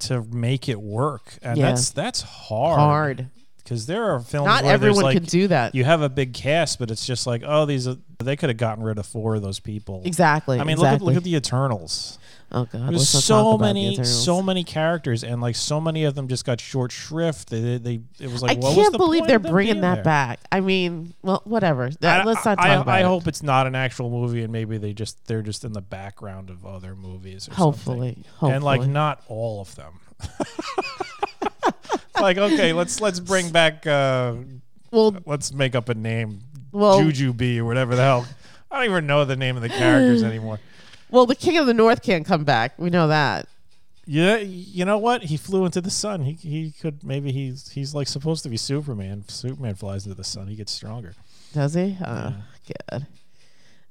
to 0.00 0.22
make 0.22 0.68
it 0.68 0.80
work, 0.80 1.38
and 1.42 1.58
Yeah. 1.58 1.66
that's 1.70 1.90
that's 1.90 2.20
hard. 2.22 2.78
Hard. 2.78 3.30
because 3.58 3.84
there 3.86 4.04
are 4.04 4.20
films 4.20 4.46
Not 4.46 4.64
everyone 4.64 5.02
like 5.04 5.16
can 5.16 5.24
do 5.24 5.48
that. 5.48 5.74
you 5.74 5.84
have 5.84 6.00
a 6.00 6.08
big 6.08 6.32
cast, 6.32 6.78
but 6.78 6.90
it's 6.90 7.06
just 7.06 7.26
like 7.26 7.42
oh 7.46 7.66
these 7.66 7.86
are, 7.86 7.96
they 8.18 8.34
could 8.36 8.48
have 8.48 8.56
gotten 8.56 8.82
rid 8.82 8.98
of 8.98 9.04
four 9.06 9.34
of 9.34 9.42
those 9.42 9.60
people. 9.60 10.02
Exactly. 10.06 10.58
I 10.58 10.64
mean, 10.64 10.74
exactly. 10.78 10.90
look 10.90 11.02
at 11.02 11.02
look 11.04 11.16
at 11.16 11.24
the 11.24 11.36
Eternals. 11.36 12.18
Oh 12.52 12.64
god, 12.64 12.90
There's 12.90 13.14
let's 13.14 13.28
not 13.28 13.42
talk 13.42 13.54
so 13.54 13.58
many, 13.58 14.04
so 14.04 14.42
many 14.42 14.64
characters, 14.64 15.24
and 15.24 15.40
like 15.40 15.56
so 15.56 15.80
many 15.80 16.04
of 16.04 16.14
them 16.14 16.28
just 16.28 16.44
got 16.44 16.60
short 16.60 16.92
shrift. 16.92 17.50
They, 17.50 17.60
they, 17.60 17.78
they 17.78 18.00
it 18.24 18.30
was 18.30 18.42
like, 18.42 18.58
I 18.58 18.60
what 18.60 18.74
can't 18.74 18.92
the 18.92 18.98
believe 18.98 19.20
point 19.20 19.28
they're 19.28 19.38
bringing 19.38 19.80
that 19.82 19.96
there? 19.96 20.04
back. 20.04 20.40
I 20.50 20.60
mean, 20.60 21.14
well, 21.22 21.42
whatever. 21.44 21.90
I- 22.02 22.24
let's 22.24 22.44
not 22.44 22.58
talk 22.58 22.66
I, 22.66 22.74
about 22.74 22.88
I 22.88 23.00
it. 23.00 23.04
hope 23.04 23.26
it's 23.26 23.42
not 23.42 23.66
an 23.66 23.74
actual 23.74 24.10
movie, 24.10 24.42
and 24.42 24.52
maybe 24.52 24.78
they 24.78 24.92
just 24.92 25.26
they're 25.26 25.42
just 25.42 25.64
in 25.64 25.72
the 25.72 25.82
background 25.82 26.50
of 26.50 26.64
other 26.66 26.94
movies. 26.94 27.48
Or 27.48 27.54
Hopefully, 27.54 28.14
something. 28.14 28.24
hopefully. 28.32 28.52
and 28.52 28.64
like 28.64 28.86
not 28.86 29.22
all 29.28 29.60
of 29.60 29.74
them. 29.74 30.00
like 32.20 32.38
okay, 32.38 32.72
let's 32.72 33.00
let's 33.00 33.20
bring 33.20 33.50
back. 33.50 33.86
uh 33.86 34.34
well, 34.90 35.14
Let's 35.26 35.52
make 35.52 35.74
up 35.74 35.90
a 35.90 35.94
name, 35.94 36.40
well, 36.72 37.02
Juju 37.02 37.34
B 37.34 37.60
or 37.60 37.66
whatever 37.66 37.94
the 37.94 38.00
hell. 38.02 38.26
I 38.70 38.76
don't 38.76 38.86
even 38.90 39.06
know 39.06 39.24
the 39.26 39.36
name 39.36 39.56
of 39.56 39.62
the 39.62 39.68
characters 39.68 40.22
anymore. 40.32 40.60
Well, 41.10 41.26
the 41.26 41.34
King 41.34 41.56
of 41.58 41.66
the 41.66 41.74
North 41.74 42.02
can't 42.02 42.26
come 42.26 42.44
back. 42.44 42.78
We 42.78 42.90
know 42.90 43.08
that. 43.08 43.46
Yeah, 44.10 44.36
you 44.38 44.84
know 44.86 44.96
what? 44.96 45.24
He 45.24 45.36
flew 45.36 45.66
into 45.66 45.80
the 45.82 45.90
sun. 45.90 46.22
He 46.22 46.32
he 46.32 46.70
could 46.70 47.04
maybe 47.04 47.30
he's 47.30 47.68
he's 47.70 47.94
like 47.94 48.08
supposed 48.08 48.42
to 48.44 48.48
be 48.48 48.56
Superman. 48.56 49.24
Superman 49.28 49.74
flies 49.74 50.06
into 50.06 50.16
the 50.16 50.24
sun. 50.24 50.46
He 50.48 50.56
gets 50.56 50.72
stronger. 50.72 51.14
Does 51.52 51.74
he? 51.74 51.96
Oh, 52.04 52.32
good. 52.90 53.06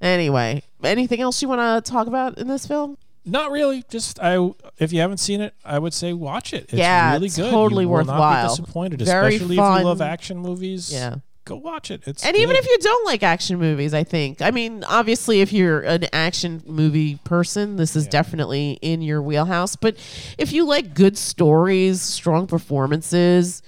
Anyway, 0.01 0.63
anything 0.83 1.21
else 1.21 1.41
you 1.41 1.47
want 1.47 1.85
to 1.85 1.91
talk 1.91 2.07
about 2.07 2.37
in 2.37 2.47
this 2.47 2.65
film? 2.67 2.97
Not 3.25 3.51
really. 3.51 3.83
Just 3.89 4.19
I. 4.19 4.51
If 4.79 4.91
you 4.93 5.01
haven't 5.01 5.17
seen 5.17 5.41
it, 5.41 5.53
I 5.65 5.77
would 5.79 5.93
say 5.93 6.13
watch 6.13 6.53
it. 6.53 6.63
It's 6.65 6.73
Yeah, 6.73 7.13
really 7.13 7.27
it's 7.27 7.35
good. 7.35 7.51
totally 7.51 7.83
you 7.83 7.89
will 7.89 7.95
worthwhile. 7.97 8.19
Not 8.19 8.43
be 8.43 8.47
disappointed, 8.61 9.01
Very 9.01 9.35
especially 9.35 9.55
if 9.55 9.59
you 9.59 9.83
love 9.83 10.01
action 10.01 10.37
movies. 10.39 10.91
Yeah. 10.91 11.15
Go 11.47 11.55
watch 11.55 11.89
it. 11.91 12.03
It's 12.07 12.23
And 12.25 12.35
even 12.35 12.55
if 12.55 12.65
you 12.65 12.77
don't 12.79 13.05
like 13.05 13.23
action 13.23 13.57
movies, 13.59 13.93
I 13.93 14.03
think. 14.03 14.41
I 14.41 14.51
mean, 14.51 14.83
obviously, 14.83 15.41
if 15.41 15.51
you're 15.53 15.79
an 15.81 16.05
action 16.13 16.61
movie 16.65 17.15
person, 17.23 17.75
this 17.77 17.95
is 17.95 18.05
Yeah. 18.05 18.11
definitely 18.11 18.77
in 18.81 19.01
your 19.01 19.21
wheelhouse. 19.21 19.75
But 19.75 19.97
if 20.37 20.51
you 20.51 20.65
like 20.65 20.93
good 20.93 21.17
stories, 21.17 22.01
strong 22.01 22.47
performances, 22.47 23.61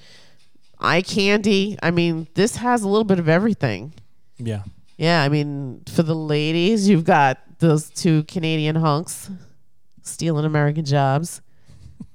eye 0.80 1.02
candy, 1.02 1.78
I 1.82 1.92
mean, 1.92 2.28
this 2.36 2.58
has 2.58 2.84
a 2.84 2.88
little 2.88 3.04
bit 3.06 3.20
of 3.20 3.28
everything. 3.30 3.94
yeah, 4.38 4.64
Yeah, 4.98 5.22
I 5.24 5.30
mean, 5.30 5.82
for 5.92 6.04
the 6.04 6.16
ladies, 6.16 6.88
you've 6.90 7.06
got 7.06 7.40
those 7.60 7.90
two 7.90 8.24
Canadian 8.24 8.76
hunks 8.78 9.30
stealing 10.04 10.46
American 10.46 10.86
jobs. 10.86 11.42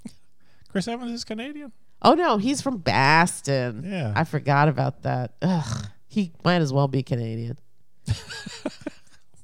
Chris 0.68 0.88
Evans 0.88 1.12
is 1.12 1.24
Canadian. 1.24 1.72
Oh 2.04 2.14
no, 2.14 2.36
he's 2.36 2.60
from 2.60 2.78
Boston. 2.78 3.82
Yeah. 3.86 4.12
I 4.14 4.24
forgot 4.24 4.68
about 4.68 5.02
that. 5.02 5.32
Ugh, 5.42 5.86
he 6.06 6.32
might 6.44 6.60
as 6.60 6.72
well 6.72 6.86
be 6.86 7.02
Canadian. 7.02 7.58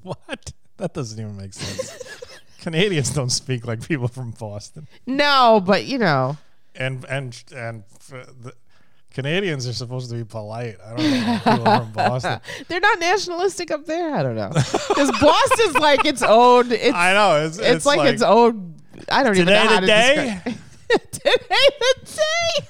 What? 0.03 0.53
That 0.77 0.93
doesn't 0.93 1.19
even 1.19 1.37
make 1.37 1.53
sense. 1.53 2.03
Canadians 2.61 3.13
don't 3.13 3.29
speak 3.29 3.65
like 3.65 3.87
people 3.87 4.07
from 4.07 4.31
Boston, 4.31 4.87
No, 5.05 5.61
but 5.63 5.85
you 5.85 5.97
know, 5.97 6.37
and 6.75 7.05
and 7.05 7.43
and 7.55 7.83
the 8.09 8.53
Canadians 9.13 9.67
are 9.67 9.73
supposed 9.73 10.09
to 10.11 10.15
be 10.15 10.23
polite. 10.23 10.77
I 10.83 10.95
don't 10.95 11.11
know 11.11 11.39
people 11.43 11.77
from 11.77 11.91
Boston. 11.91 12.39
they're 12.67 12.79
not 12.79 12.99
nationalistic 12.99 13.71
up 13.71 13.85
there. 13.85 14.15
I 14.15 14.23
don't 14.23 14.35
know 14.35 14.49
because 14.49 15.11
Boston's 15.19 15.77
like 15.77 16.05
its 16.05 16.21
own. 16.21 16.71
It's, 16.71 16.95
I 16.95 17.13
know 17.13 17.45
it's 17.45 17.57
it's, 17.57 17.85
like, 17.85 18.07
its 18.11 18.21
own. 18.21 18.75
I 19.09 19.23
don't 19.23 19.35
even 19.35 19.47
know 19.47 19.53
today 19.53 19.73
how 19.73 19.79
to 19.79 19.85
day. 19.85 20.41
describe. 20.43 20.61
Today 21.11 21.31
the 21.79 21.95
day. 22.05 22.67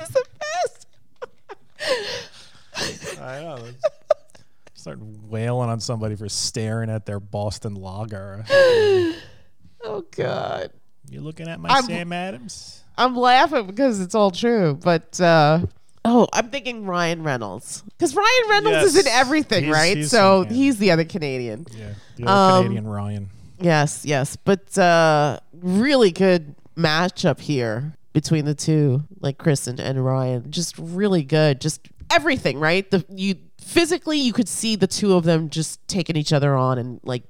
it's 0.00 0.10
the 0.10 0.24
best. 0.40 0.86
I 3.20 3.40
know. 3.40 3.66
Start 4.74 4.98
wailing 5.28 5.68
on 5.70 5.80
somebody 5.80 6.16
for 6.16 6.28
staring 6.28 6.88
at 6.90 7.04
their 7.06 7.20
Boston 7.20 7.74
lager. 7.74 8.44
Oh 9.82 10.04
God. 10.14 10.72
You 11.08 11.22
looking 11.22 11.48
at 11.48 11.58
my 11.58 11.70
I'm- 11.70 11.84
Sam 11.84 12.12
Adams? 12.12 12.82
I'm 12.98 13.16
laughing 13.16 13.66
because 13.66 13.98
it's 13.98 14.14
all 14.14 14.30
true, 14.30 14.74
but 14.74 15.18
uh, 15.18 15.60
oh, 16.04 16.28
I'm 16.34 16.50
thinking 16.50 16.84
Ryan 16.84 17.22
Reynolds 17.22 17.82
because 17.88 18.14
Ryan 18.14 18.50
Reynolds 18.50 18.94
is 18.94 18.98
in 18.98 19.06
everything, 19.10 19.64
He's- 19.64 19.72
right? 19.74 19.96
he's- 19.96 20.10
so 20.10 20.42
he's 20.44 20.76
the 20.76 20.90
other 20.90 21.04
Canadian. 21.04 21.66
Yeah, 21.74 21.94
the 22.16 22.26
other 22.26 22.58
Um, 22.58 22.62
Canadian 22.64 22.88
Ryan. 22.88 23.30
Yes, 23.60 24.04
yes, 24.04 24.36
but 24.36 24.76
uh, 24.78 25.40
really 25.52 26.10
good 26.10 26.54
matchup 26.76 27.40
here 27.40 27.94
between 28.12 28.44
the 28.44 28.54
two, 28.54 29.04
like 29.20 29.38
Chris 29.38 29.66
and, 29.66 29.78
and 29.78 30.04
Ryan. 30.04 30.50
Just 30.50 30.76
really 30.78 31.22
good. 31.22 31.60
Just 31.60 31.88
everything, 32.10 32.58
right? 32.58 32.90
The 32.90 33.04
you 33.08 33.36
physically 33.60 34.18
you 34.18 34.32
could 34.32 34.48
see 34.48 34.76
the 34.76 34.86
two 34.86 35.14
of 35.14 35.24
them 35.24 35.50
just 35.50 35.86
taking 35.86 36.16
each 36.16 36.32
other 36.32 36.56
on 36.56 36.78
and 36.78 37.00
like 37.04 37.24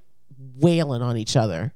wailing 0.55 1.01
on 1.01 1.17
each 1.17 1.35
other, 1.35 1.73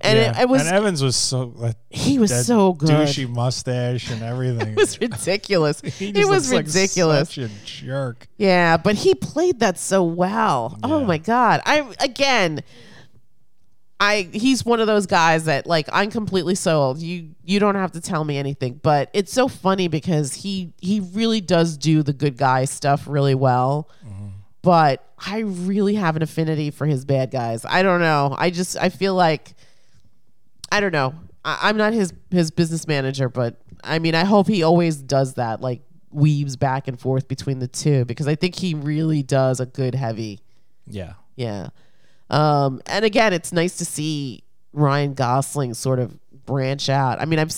and 0.00 0.18
yeah. 0.18 0.38
it, 0.38 0.42
it 0.42 0.48
was 0.48 0.66
and 0.66 0.74
Evans 0.74 1.02
was 1.02 1.16
so 1.16 1.52
like, 1.56 1.76
he 1.90 2.18
was 2.18 2.46
so 2.46 2.72
good. 2.72 2.88
douchey 2.88 3.28
mustache 3.28 4.10
and 4.10 4.22
everything. 4.22 4.68
It 4.72 4.76
was 4.76 5.00
ridiculous. 5.00 5.80
He 5.84 6.08
it 6.08 6.16
just 6.16 6.30
was 6.30 6.52
looks 6.52 6.54
like 6.54 6.66
ridiculous. 6.66 7.28
such 7.28 7.38
a 7.38 7.50
jerk. 7.64 8.28
Yeah, 8.38 8.76
but 8.76 8.96
he 8.96 9.14
played 9.14 9.60
that 9.60 9.78
so 9.78 10.02
well. 10.02 10.78
Oh 10.82 11.04
my 11.04 11.18
god. 11.18 11.60
I 11.66 11.92
again 12.00 12.62
I 14.02 14.30
he's 14.32 14.64
one 14.64 14.80
of 14.80 14.86
those 14.86 15.04
guys 15.06 15.44
that 15.44 15.66
like 15.66 15.86
I'm 15.92 16.10
completely 16.10 16.54
sold. 16.54 17.00
You 17.02 17.34
you 17.44 17.60
don't 17.60 17.74
have 17.74 17.92
to 17.92 18.00
tell 18.00 18.24
me 18.24 18.38
anything, 18.38 18.80
but 18.82 19.10
it's 19.12 19.32
so 19.32 19.46
funny 19.46 19.88
because 19.88 20.32
he 20.32 20.72
he 20.80 21.00
really 21.00 21.42
does 21.42 21.76
do 21.76 22.02
the 22.02 22.14
good 22.14 22.38
guy 22.38 22.64
stuff 22.64 23.06
really 23.06 23.34
well. 23.34 23.90
But 24.62 25.06
I 25.18 25.38
really 25.40 25.94
have 25.94 26.16
an 26.16 26.22
affinity 26.22 26.70
for 26.70 26.86
his 26.86 27.04
bad 27.04 27.30
guys. 27.30 27.64
I 27.64 27.82
don't 27.82 28.00
know. 28.00 28.34
I 28.38 28.50
just 28.50 28.76
I 28.76 28.88
feel 28.88 29.14
like 29.14 29.54
I 30.72 30.80
don't 30.80 30.92
know. 30.92 31.14
I, 31.44 31.58
I'm 31.62 31.76
not 31.76 31.92
his 31.92 32.12
his 32.30 32.50
business 32.50 32.86
manager, 32.86 33.28
but 33.28 33.60
I 33.84 33.98
mean, 33.98 34.14
I 34.14 34.24
hope 34.24 34.48
he 34.48 34.62
always 34.62 34.96
does 34.96 35.34
that, 35.34 35.60
like 35.60 35.82
weaves 36.10 36.56
back 36.56 36.88
and 36.88 36.98
forth 36.98 37.28
between 37.28 37.58
the 37.58 37.68
two, 37.68 38.04
because 38.04 38.28
I 38.28 38.34
think 38.34 38.54
he 38.54 38.74
really 38.74 39.22
does 39.22 39.60
a 39.60 39.66
good 39.66 39.94
heavy. 39.94 40.40
Yeah. 40.86 41.14
Yeah. 41.36 41.68
Um, 42.30 42.80
and 42.86 43.04
again, 43.04 43.32
it's 43.32 43.52
nice 43.52 43.76
to 43.78 43.84
see 43.84 44.44
Ryan 44.72 45.14
Gosling 45.14 45.74
sort 45.74 45.98
of 45.98 46.16
branch 46.46 46.88
out. 46.88 47.20
I 47.20 47.24
mean, 47.24 47.38
I've 47.38 47.52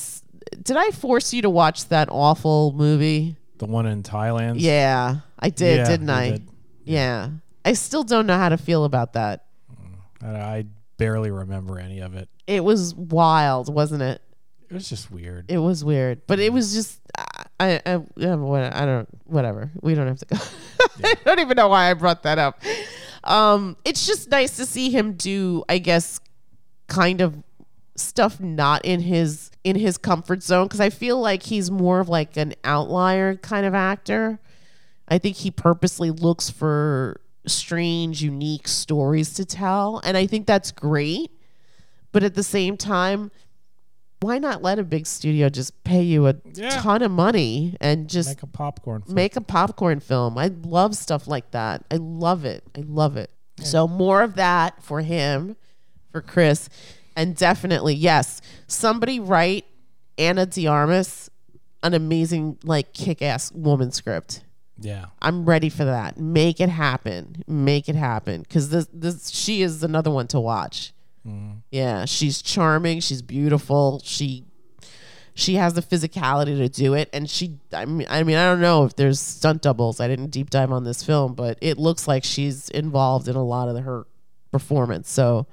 did 0.62 0.76
I 0.76 0.90
force 0.90 1.32
you 1.32 1.42
to 1.42 1.50
watch 1.50 1.88
that 1.88 2.08
awful 2.10 2.72
movie? 2.72 3.36
The 3.58 3.66
one 3.66 3.86
in 3.86 4.02
Thailand. 4.02 4.56
Yeah, 4.58 5.16
I 5.38 5.50
did, 5.50 5.78
Yeah, 5.78 5.84
didn't 5.88 6.10
I? 6.10 6.30
did. 6.32 6.48
Yeah. 6.84 7.30
I 7.64 7.74
still 7.74 8.02
don't 8.02 8.26
know 8.26 8.36
how 8.36 8.48
to 8.48 8.56
feel 8.56 8.84
about 8.84 9.12
that. 9.12 9.46
I, 10.20 10.26
I 10.26 10.64
barely 10.96 11.30
remember 11.30 11.78
any 11.78 12.00
of 12.00 12.14
it. 12.14 12.28
It 12.46 12.64
was 12.64 12.94
wild, 12.94 13.72
wasn't 13.72 14.02
it? 14.02 14.20
It 14.68 14.74
was 14.74 14.88
just 14.88 15.10
weird. 15.10 15.50
It 15.50 15.58
was 15.58 15.84
weird, 15.84 16.26
but 16.26 16.38
it 16.38 16.52
was 16.52 16.72
just 16.72 16.98
I 17.60 17.80
I, 17.84 17.94
I, 17.94 18.00
don't 18.16 18.42
whatever. 19.26 19.70
We 19.82 19.94
don't 19.94 20.06
have 20.06 20.18
to 20.18 20.24
go. 20.24 20.36
I 21.04 21.14
don't 21.24 21.40
even 21.40 21.56
know 21.56 21.68
why 21.68 21.90
I 21.90 21.94
brought 21.94 22.22
that 22.22 22.38
up. 22.38 22.62
Um, 23.24 23.76
it's 23.84 24.06
just 24.06 24.30
nice 24.30 24.56
to 24.56 24.66
see 24.66 24.90
him 24.90 25.12
do, 25.12 25.64
I 25.68 25.78
guess, 25.78 26.20
kind 26.88 27.20
of 27.20 27.42
stuff 27.94 28.40
not 28.40 28.84
in 28.84 29.00
his 29.00 29.50
in 29.64 29.76
his 29.76 29.96
comfort 29.96 30.42
zone 30.42 30.66
because 30.66 30.80
I 30.80 30.90
feel 30.90 31.20
like 31.20 31.44
he's 31.44 31.70
more 31.70 32.00
of 32.00 32.08
like 32.08 32.36
an 32.36 32.54
outlier 32.64 33.36
kind 33.36 33.64
of 33.64 33.74
actor. 33.74 34.40
I 35.08 35.18
think 35.18 35.36
he 35.36 35.50
purposely 35.50 36.10
looks 36.10 36.50
for 36.50 37.20
strange, 37.46 38.22
unique 38.22 38.66
stories 38.66 39.34
to 39.34 39.44
tell, 39.44 40.00
and 40.04 40.16
I 40.16 40.26
think 40.26 40.46
that's 40.46 40.72
great. 40.72 41.30
But 42.12 42.22
at 42.22 42.34
the 42.34 42.42
same 42.42 42.76
time, 42.76 43.30
why 44.22 44.38
not 44.38 44.62
let 44.62 44.78
a 44.78 44.84
big 44.84 45.06
studio 45.06 45.48
just 45.48 45.82
pay 45.84 46.02
you 46.02 46.26
a 46.26 46.34
Yeah. 46.54 46.70
ton 46.70 47.02
of 47.02 47.10
money 47.10 47.76
and 47.80 48.08
just 48.08 48.28
Make 48.30 48.42
a 48.42 48.46
popcorn. 48.46 49.02
film. 49.02 49.14
make 49.14 49.36
a 49.36 49.40
popcorn 49.40 50.00
film. 50.00 50.38
I 50.38 50.46
love 50.64 50.94
stuff 50.96 51.26
like 51.26 51.50
that. 51.50 51.84
I 51.90 51.96
love 51.96 52.44
it. 52.44 52.64
I 52.76 52.80
love 52.86 53.16
it. 53.16 53.30
So 53.62 53.86
more 53.86 54.22
of 54.22 54.34
that 54.36 54.82
for 54.82 55.00
him, 55.02 55.56
for 56.10 56.20
Chris, 56.20 56.68
and 57.16 57.36
definitely 57.36 57.94
yes, 57.94 58.40
somebody 58.66 59.20
write 59.20 59.64
Anna 60.18 60.46
De 60.46 60.66
Armas 60.66 61.28
an 61.82 61.94
amazing 61.94 62.58
like 62.64 62.92
kick-ass 62.92 63.50
woman 63.52 63.90
script. 63.90 64.42
Yeah. 64.78 65.06
I'm 65.20 65.44
ready 65.44 65.68
for 65.68 65.84
that. 65.84 66.16
Make 66.18 66.60
it 66.60 66.68
happen. 66.68 67.42
Make 67.46 67.88
it 67.88 67.94
happen 67.96 68.42
because 68.42 68.70
this 68.70 68.86
this 68.92 69.30
she 69.30 69.62
is 69.62 69.82
another 69.82 70.10
one 70.10 70.26
to 70.28 70.40
watch. 70.40 70.92
Yeah, 71.70 72.04
she's 72.04 72.42
charming. 72.42 73.00
She's 73.00 73.22
beautiful. 73.22 74.00
She 74.04 74.44
she 75.34 75.54
has 75.54 75.74
the 75.74 75.82
physicality 75.82 76.56
to 76.58 76.68
do 76.68 76.94
it, 76.94 77.08
and 77.12 77.28
she. 77.28 77.58
I 77.72 77.84
mean, 77.84 78.06
I 78.10 78.22
mean, 78.22 78.36
I 78.36 78.44
don't 78.46 78.60
know 78.60 78.84
if 78.84 78.96
there's 78.96 79.20
stunt 79.20 79.62
doubles. 79.62 80.00
I 80.00 80.08
didn't 80.08 80.30
deep 80.30 80.50
dive 80.50 80.70
on 80.70 80.84
this 80.84 81.02
film, 81.02 81.34
but 81.34 81.58
it 81.60 81.78
looks 81.78 82.06
like 82.06 82.24
she's 82.24 82.68
involved 82.70 83.28
in 83.28 83.36
a 83.36 83.42
lot 83.44 83.68
of 83.68 83.82
her 83.82 84.06
performance. 84.50 85.10
So 85.10 85.46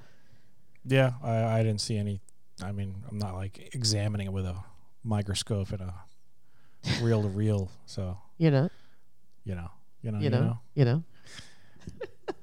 Yeah. 0.85 1.13
I, 1.23 1.59
I 1.59 1.63
didn't 1.63 1.81
see 1.81 1.97
any. 1.97 2.21
I 2.61 2.73
mean, 2.73 3.03
I'm 3.09 3.17
not 3.17 3.35
like 3.35 3.73
examining 3.73 4.27
it 4.27 4.33
with 4.33 4.45
a 4.45 4.55
microscope 5.03 5.71
and 5.71 5.81
a 5.81 5.93
reel 7.01 7.21
to 7.21 7.29
reel. 7.29 7.71
So 7.85 8.17
you 8.37 8.51
know, 8.51 8.69
you 9.45 9.55
know, 9.55 9.69
you 10.01 10.11
know, 10.11 10.19
you 10.19 10.29
know, 10.29 10.59
you 10.75 10.85
know. 10.85 11.03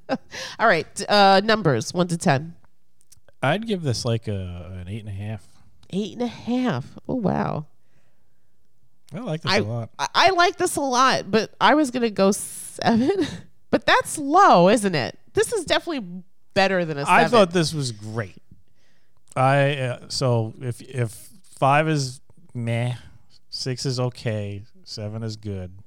All 0.59 0.67
right, 0.67 1.11
uh, 1.11 1.41
numbers 1.45 1.93
one 1.93 2.09
to 2.09 2.17
ten. 2.17 2.55
I'd 3.43 3.67
give 3.67 3.83
this 3.83 4.05
like 4.05 4.29
a 4.29 4.73
an 4.81 4.89
eight 4.89 5.01
and 5.01 5.09
a 5.09 5.13
half. 5.13 5.47
Eight 5.91 6.15
and 6.15 6.23
a 6.23 6.27
half. 6.27 6.87
Oh 7.09 7.15
wow. 7.15 7.67
I 9.15 9.21
like 9.21 9.43
this 9.43 9.53
I, 9.53 9.59
a 9.59 9.63
lot. 9.63 9.91
I 9.99 10.09
I 10.15 10.31
like 10.31 10.57
this 10.57 10.77
a 10.77 10.81
lot, 10.81 11.31
but 11.31 11.55
I 11.61 11.75
was 11.75 11.91
gonna 11.91 12.11
go 12.11 12.33
seven. 12.33 13.27
but 13.71 13.87
that's 13.87 14.19
low, 14.19 14.69
isn't 14.69 14.95
it? 14.95 15.19
This 15.35 15.53
is 15.53 15.65
definitely 15.65 16.23
better 16.55 16.85
than 16.85 16.99
a 16.99 17.07
seven. 17.07 17.25
I 17.25 17.29
thought 17.29 17.53
this 17.53 17.73
was 17.73 17.93
great. 17.93 18.43
I 19.37 19.75
uh, 19.75 19.99
so 20.09 20.55
if 20.61 20.81
if 20.81 21.11
five 21.59 21.89
is 21.89 22.21
meh, 22.55 22.95
six 23.51 23.87
is 23.87 24.01
okay, 24.01 24.63
seven 24.85 25.23
is 25.23 25.37
good, 25.37 25.79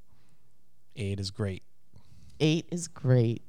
eight 0.95 1.19
is 1.19 1.31
great. 1.31 1.63
eight 2.39 2.67
is 2.71 2.87
great. 2.87 3.41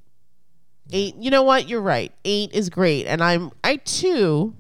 Eight. 0.92 1.16
You 1.16 1.31
know 1.31 1.42
what? 1.42 1.68
You're 1.68 1.81
right. 1.81 2.12
Eight 2.24 2.53
is 2.53 2.68
great, 2.70 3.07
and 3.07 3.22
I'm 3.22 3.50
I 3.62 3.76
too 3.76 4.55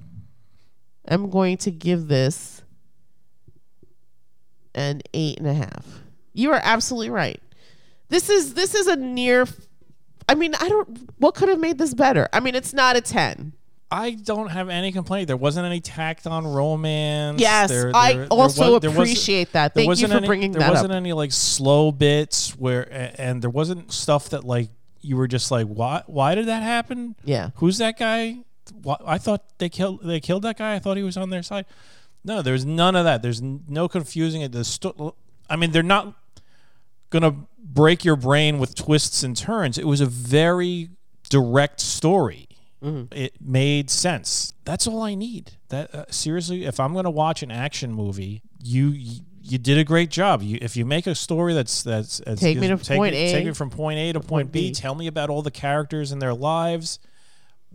am 1.08 1.30
going 1.30 1.56
to 1.58 1.70
give 1.70 2.08
this 2.08 2.62
an 4.74 5.02
eight 5.14 5.38
and 5.38 5.46
a 5.48 5.54
half. 5.54 5.86
You 6.32 6.52
are 6.52 6.60
absolutely 6.62 7.10
right. 7.10 7.40
This 8.08 8.28
is 8.30 8.54
this 8.54 8.74
is 8.74 8.86
a 8.86 8.96
near. 8.96 9.46
I 10.28 10.34
mean, 10.34 10.54
I 10.60 10.68
don't. 10.68 11.10
What 11.18 11.34
could 11.34 11.48
have 11.48 11.58
made 11.58 11.78
this 11.78 11.94
better? 11.94 12.28
I 12.32 12.40
mean, 12.40 12.54
it's 12.54 12.72
not 12.72 12.96
a 12.96 13.00
ten. 13.00 13.52
I 13.92 14.12
don't 14.12 14.48
have 14.50 14.68
any 14.68 14.92
complaint. 14.92 15.26
There 15.26 15.36
wasn't 15.36 15.66
any 15.66 15.80
tacked 15.80 16.24
on 16.28 16.46
romance. 16.46 17.40
Yes, 17.40 17.70
There- 17.70 17.90
I 17.92 18.12
there- 18.12 18.18
there 18.22 18.28
also 18.30 18.74
was- 18.74 18.82
there 18.82 18.90
appreciate 18.92 19.52
that. 19.52 19.74
Thank 19.74 19.98
you 19.98 20.06
for 20.06 20.14
any, 20.14 20.26
bringing 20.28 20.52
there 20.52 20.70
wasn't 20.70 20.92
any 20.92 21.12
like 21.12 21.32
slow 21.32 21.90
bits 21.90 22.56
where 22.56 22.86
and 23.20 23.42
there 23.42 23.50
wasn't 23.50 23.90
stuff 23.92 24.28
that 24.28 24.44
like 24.44 24.68
you 25.02 25.16
were 25.16 25.28
just 25.28 25.50
like 25.50 25.66
why 25.66 26.02
why 26.06 26.34
did 26.34 26.46
that 26.46 26.62
happen? 26.62 27.16
Yeah. 27.24 27.50
who's 27.56 27.78
that 27.78 27.98
guy? 27.98 28.38
Why, 28.82 28.96
i 29.06 29.18
thought 29.18 29.42
they 29.58 29.68
killed 29.68 30.00
they 30.04 30.20
killed 30.20 30.42
that 30.42 30.58
guy. 30.58 30.74
I 30.74 30.78
thought 30.78 30.96
he 30.96 31.02
was 31.02 31.16
on 31.16 31.30
their 31.30 31.42
side. 31.42 31.66
No 32.24 32.42
there's 32.42 32.64
none 32.64 32.94
of 32.96 33.04
that. 33.04 33.22
There's 33.22 33.40
n- 33.40 33.64
no 33.68 33.88
confusing 33.88 34.42
it. 34.42 34.52
The 34.52 34.64
sto- 34.64 35.14
i 35.48 35.56
mean 35.56 35.70
they're 35.72 35.82
not 35.82 36.14
gonna 37.10 37.34
break 37.58 38.04
your 38.04 38.16
brain 38.16 38.58
with 38.58 38.74
twists 38.74 39.22
and 39.22 39.36
turns. 39.36 39.78
It 39.78 39.86
was 39.86 40.00
a 40.00 40.06
very 40.06 40.90
direct 41.28 41.80
story. 41.80 42.46
It 42.82 43.34
made 43.42 43.90
sense. 43.90 44.54
That's 44.64 44.86
all 44.86 45.02
i 45.02 45.14
need. 45.14 45.52
That 45.68 45.94
uh, 45.94 46.04
seriously 46.10 46.64
if 46.64 46.80
i'm 46.80 46.94
gonna 46.94 47.10
watch 47.10 47.42
an 47.42 47.50
action 47.50 47.92
movie 47.92 48.42
you 48.62 48.94
you 49.50 49.58
did 49.58 49.78
a 49.78 49.84
great 49.84 50.10
job. 50.10 50.42
You, 50.42 50.58
if 50.60 50.76
you 50.76 50.84
make 50.84 51.06
a 51.06 51.14
story 51.14 51.54
that's 51.54 51.82
that's, 51.82 52.18
that's 52.24 52.40
Take 52.40 52.58
me 52.58 52.68
to 52.68 52.76
take 52.76 52.96
point 52.96 53.14
it, 53.14 53.18
A 53.18 53.32
take 53.32 53.46
it 53.46 53.56
from 53.56 53.70
point 53.70 53.98
A 53.98 54.12
to 54.12 54.20
point 54.20 54.52
B. 54.52 54.68
B. 54.68 54.74
Tell 54.74 54.94
me 54.94 55.06
about 55.06 55.30
all 55.30 55.42
the 55.42 55.50
characters 55.50 56.12
and 56.12 56.20
their 56.22 56.34
lives. 56.34 56.98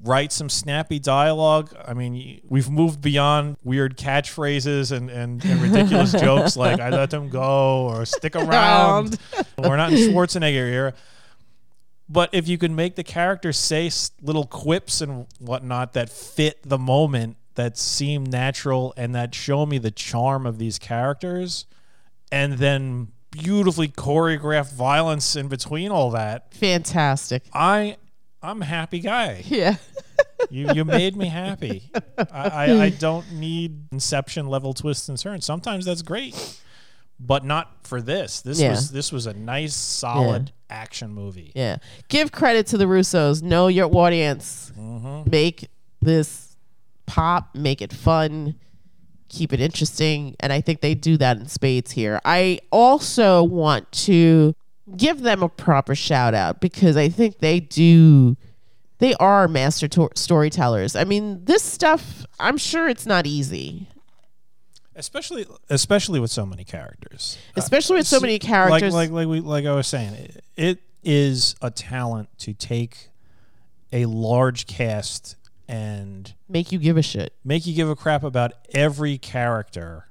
Write 0.03 0.31
some 0.31 0.49
snappy 0.49 0.99
dialogue. 0.99 1.73
I 1.85 1.93
mean, 1.93 2.41
we've 2.47 2.69
moved 2.69 3.01
beyond 3.01 3.57
weird 3.63 3.97
catchphrases 3.97 4.91
and, 4.91 5.09
and, 5.09 5.43
and 5.43 5.61
ridiculous 5.61 6.11
jokes 6.19 6.57
like 6.57 6.79
"I 6.79 6.89
let 6.89 7.09
them 7.09 7.29
go" 7.29 7.87
or 7.87 8.05
"Stick 8.05 8.35
around." 8.35 9.17
We're 9.57 9.77
not 9.77 9.93
in 9.93 9.97
Schwarzenegger 10.11 10.69
era. 10.69 10.93
But 12.07 12.29
if 12.33 12.47
you 12.47 12.57
can 12.57 12.75
make 12.75 12.95
the 12.95 13.03
characters 13.03 13.57
say 13.57 13.89
little 14.21 14.45
quips 14.45 15.01
and 15.01 15.25
whatnot 15.39 15.93
that 15.93 16.09
fit 16.09 16.59
the 16.63 16.77
moment, 16.77 17.37
that 17.55 17.77
seem 17.77 18.23
natural, 18.25 18.93
and 18.97 19.13
that 19.15 19.33
show 19.35 19.65
me 19.65 19.77
the 19.77 19.91
charm 19.91 20.45
of 20.45 20.57
these 20.57 20.77
characters, 20.79 21.65
and 22.31 22.53
then 22.53 23.09
beautifully 23.31 23.87
choreographed 23.89 24.71
violence 24.73 25.35
in 25.35 25.47
between 25.49 25.91
all 25.91 26.11
that, 26.11 26.53
Fantastic. 26.53 27.43
I 27.53 27.97
I'm 28.41 28.61
a 28.61 28.65
happy 28.65 28.99
guy. 28.99 29.43
Yeah. 29.45 29.75
You 30.49 30.71
you 30.73 30.85
made 30.85 31.15
me 31.17 31.27
happy. 31.27 31.89
I, 32.17 32.25
I, 32.31 32.81
I 32.83 32.89
don't 32.89 33.31
need 33.33 33.87
Inception 33.91 34.47
level 34.47 34.73
twists 34.73 35.09
and 35.09 35.17
turns. 35.17 35.43
Sometimes 35.45 35.85
that's 35.85 36.01
great, 36.03 36.35
but 37.19 37.43
not 37.43 37.87
for 37.87 37.99
this. 38.01 38.41
This 38.41 38.59
Yeah. 38.61 38.71
was 38.71 38.91
this 38.91 39.11
was 39.11 39.25
a 39.25 39.33
nice, 39.33 39.73
solid 39.73 40.51
action 40.69 41.13
movie. 41.13 41.51
Yeah. 41.55 41.77
Give 42.09 42.31
credit 42.31 42.67
to 42.67 42.77
the 42.77 42.85
Russos. 42.85 43.41
Know 43.41 43.67
your 43.67 43.87
audience. 43.95 44.71
Mm-hmm. 44.77 45.29
Make 45.31 45.67
this 46.01 46.44
pop, 47.05 47.55
make 47.55 47.81
it 47.81 47.93
fun, 47.93 48.55
keep 49.29 49.53
it 49.53 49.59
interesting. 49.59 50.35
And 50.39 50.51
I 50.53 50.61
think 50.61 50.81
they 50.81 50.95
do 50.95 51.17
that 51.17 51.37
in 51.37 51.47
spades 51.47 51.91
here. 51.91 52.19
I 52.25 52.59
also 52.71 53.43
want 53.43 53.91
to 53.93 54.55
give 54.97 55.21
them 55.21 55.43
a 55.43 55.49
proper 55.49 55.95
shout 55.95 56.33
out 56.33 56.61
because 56.61 56.97
I 56.97 57.09
think 57.09 57.39
they 57.39 57.59
do. 57.59 58.37
They 58.99 59.13
are 59.15 59.47
master 59.47 59.87
to- 59.89 60.09
storytellers. 60.15 60.95
I 60.95 61.03
mean, 61.03 61.43
this 61.43 61.63
stuff, 61.63 62.25
I'm 62.39 62.57
sure 62.57 62.87
it's 62.87 63.05
not 63.05 63.27
easy, 63.27 63.89
especially 64.95 65.45
especially 65.69 66.19
with 66.21 66.31
so 66.31 66.45
many 66.45 66.63
characters. 66.63 67.37
Uh, 67.49 67.59
especially 67.59 67.97
with 67.97 68.07
so 68.07 68.21
many 68.21 68.39
characters. 68.39 68.93
Like 68.93 69.09
like 69.09 69.11
like 69.11 69.27
we 69.27 69.41
like 69.41 69.65
I 69.65 69.73
was 69.73 69.87
saying, 69.87 70.13
it, 70.13 70.43
it 70.55 70.79
is 71.03 71.55
a 71.61 71.69
talent 71.69 72.29
to 72.39 72.53
take 72.53 73.09
a 73.91 74.05
large 74.05 74.65
cast 74.65 75.35
and 75.67 76.33
make 76.47 76.71
you 76.71 76.79
give 76.79 76.97
a 76.97 77.01
shit. 77.01 77.33
make 77.43 77.65
you 77.65 77.73
give 77.75 77.89
a 77.89 77.95
crap 77.95 78.23
about 78.23 78.53
every 78.73 79.17
character 79.17 80.07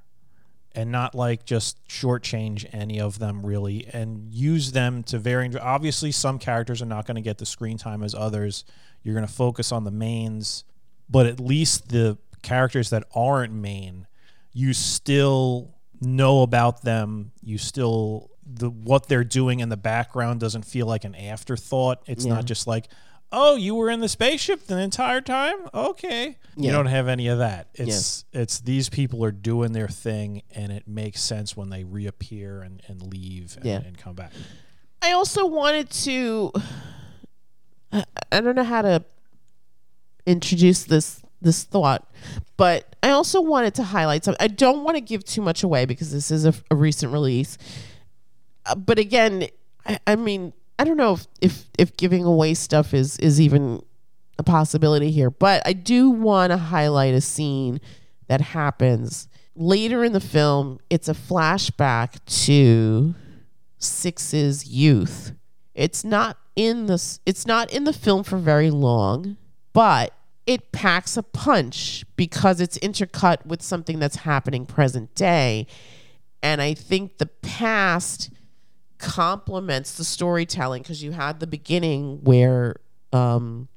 and 0.75 0.90
not 0.90 1.14
like 1.14 1.45
just 1.45 1.87
shortchange 1.88 2.67
any 2.73 2.99
of 3.01 3.19
them 3.21 3.47
really 3.47 3.87
and 3.93 4.33
use 4.35 4.73
them 4.73 5.03
to 5.05 5.19
varying 5.19 5.57
obviously 5.59 6.11
some 6.11 6.38
characters 6.38 6.83
are 6.83 6.87
not 6.87 7.07
going 7.07 7.14
to 7.14 7.21
get 7.21 7.38
the 7.38 7.47
screen 7.47 7.79
time 7.79 8.03
as 8.03 8.14
others 8.14 8.64
you're 9.03 9.14
going 9.14 9.27
to 9.27 9.33
focus 9.33 9.71
on 9.71 9.85
the 9.85 9.90
mains 9.93 10.64
but 11.09 11.27
at 11.27 11.38
least 11.38 11.88
the 11.90 12.19
characters 12.43 12.90
that 12.90 13.05
aren't 13.14 13.53
main 13.53 14.07
you 14.53 14.73
still 14.73 15.75
know 16.01 16.43
about 16.43 16.83
them 16.83 17.31
you 17.43 17.57
still 17.57 18.31
the 18.45 18.69
what 18.69 19.07
they're 19.07 19.25
doing 19.25 19.61
in 19.61 19.69
the 19.69 19.77
background 19.77 20.40
doesn't 20.40 20.64
feel 20.64 20.87
like 20.87 21.05
an 21.05 21.14
afterthought 21.14 22.03
it's 22.07 22.25
Yeah. 22.27 22.35
not 22.35 22.45
just 22.47 22.67
like 22.67 22.88
oh 23.33 23.57
you 23.57 23.75
were 23.75 23.91
in 23.91 24.01
the 24.01 24.09
spaceship 24.09 24.67
the 24.67 24.79
entire 24.79 25.21
time 25.21 25.57
okay 25.75 26.37
you 26.57 26.71
don't 26.71 26.87
have 26.87 27.09
any 27.09 27.27
of 27.29 27.39
that 27.39 27.69
it's 27.75 28.25
it's 28.33 28.61
these 28.61 28.89
people 28.89 29.25
are 29.25 29.33
doing 29.33 29.73
their 29.73 29.89
thing 29.89 30.43
and 30.55 30.71
it 30.71 30.87
makes 30.87 31.21
sense 31.21 31.57
when 31.57 31.69
they 31.71 31.83
reappear 31.85 32.61
and, 32.63 32.83
and 32.87 33.03
leave 33.03 33.57
and, 33.57 33.65
Yeah. 33.65 33.81
and 33.85 33.99
come 33.99 34.15
back 34.15 34.33
I 35.03 35.13
also 35.13 35.47
wanted 35.47 35.91
to 35.91 36.53
I 37.93 38.05
I 38.33 38.41
don't 38.41 38.55
know 38.57 38.65
how 38.65 38.83
to 38.83 39.05
introduce 40.27 40.85
this 40.85 41.21
this 41.41 41.63
thought, 41.65 42.11
but 42.57 42.97
I 43.03 43.11
also 43.11 43.43
wanted 43.43 43.75
to 43.75 43.83
highlight 43.83 44.25
something. 44.25 44.43
I 44.43 44.49
don't 44.49 44.83
want 44.83 44.97
to 44.97 45.03
give 45.03 45.25
too 45.25 45.43
much 45.43 45.63
away 45.63 45.85
because 45.85 46.11
this 46.11 46.31
is 46.31 46.47
a, 46.47 46.55
a 46.71 46.75
recent 46.75 47.13
release. 47.13 47.59
Uh, 48.65 48.75
but 48.77 48.99
again, 48.99 49.49
I, 49.85 49.99
I 50.07 50.17
mean, 50.17 50.55
I 50.79 50.85
don't 50.85 50.97
know 50.97 51.13
if, 51.13 51.27
if 51.41 51.65
if 51.79 51.97
giving 51.97 52.25
away 52.25 52.55
stuff 52.55 52.95
is 52.95 53.19
is 53.19 53.41
even 53.41 53.83
a 54.39 54.43
possibility 54.43 55.11
here, 55.11 55.31
but 55.31 55.63
I 55.65 55.73
do 55.73 56.11
want 56.11 56.51
to 56.51 56.57
highlight 56.57 57.15
a 57.15 57.21
scene 57.21 57.81
that 58.27 58.41
happens 58.41 59.29
later 59.55 60.05
in 60.05 60.13
the 60.13 60.21
film. 60.21 60.81
It's 60.91 61.09
a 61.09 61.15
flashback 61.15 62.19
to 62.45 63.15
Six's 63.79 64.67
youth. 64.67 65.33
It's 65.75 66.05
not 66.05 66.39
in 66.57 66.87
the 66.87 67.19
it's 67.27 67.47
not 67.47 67.73
in 67.73 67.85
the 67.85 67.93
film 67.93 68.25
for 68.25 68.39
very 68.39 68.71
long, 68.71 69.37
but 69.73 70.13
it 70.47 70.73
packs 70.73 71.17
a 71.17 71.23
punch 71.23 72.05
because 72.17 72.61
it's 72.61 72.79
intercut 72.79 73.45
with 73.47 73.63
something 73.63 73.99
that's 73.99 74.17
happening 74.17 74.67
present 74.67 75.15
day. 75.15 75.67
And 76.43 76.61
I 76.61 76.75
think 76.75 77.19
the 77.19 77.27
past 77.27 78.31
complements 79.05 79.97
the 79.97 80.05
storytelling 80.05 80.83
because 80.83 81.03
you 81.03 81.12
had 81.12 81.38
the 81.38 81.47
beginning 81.47 82.25
where 82.25 82.77
um, 83.12 83.69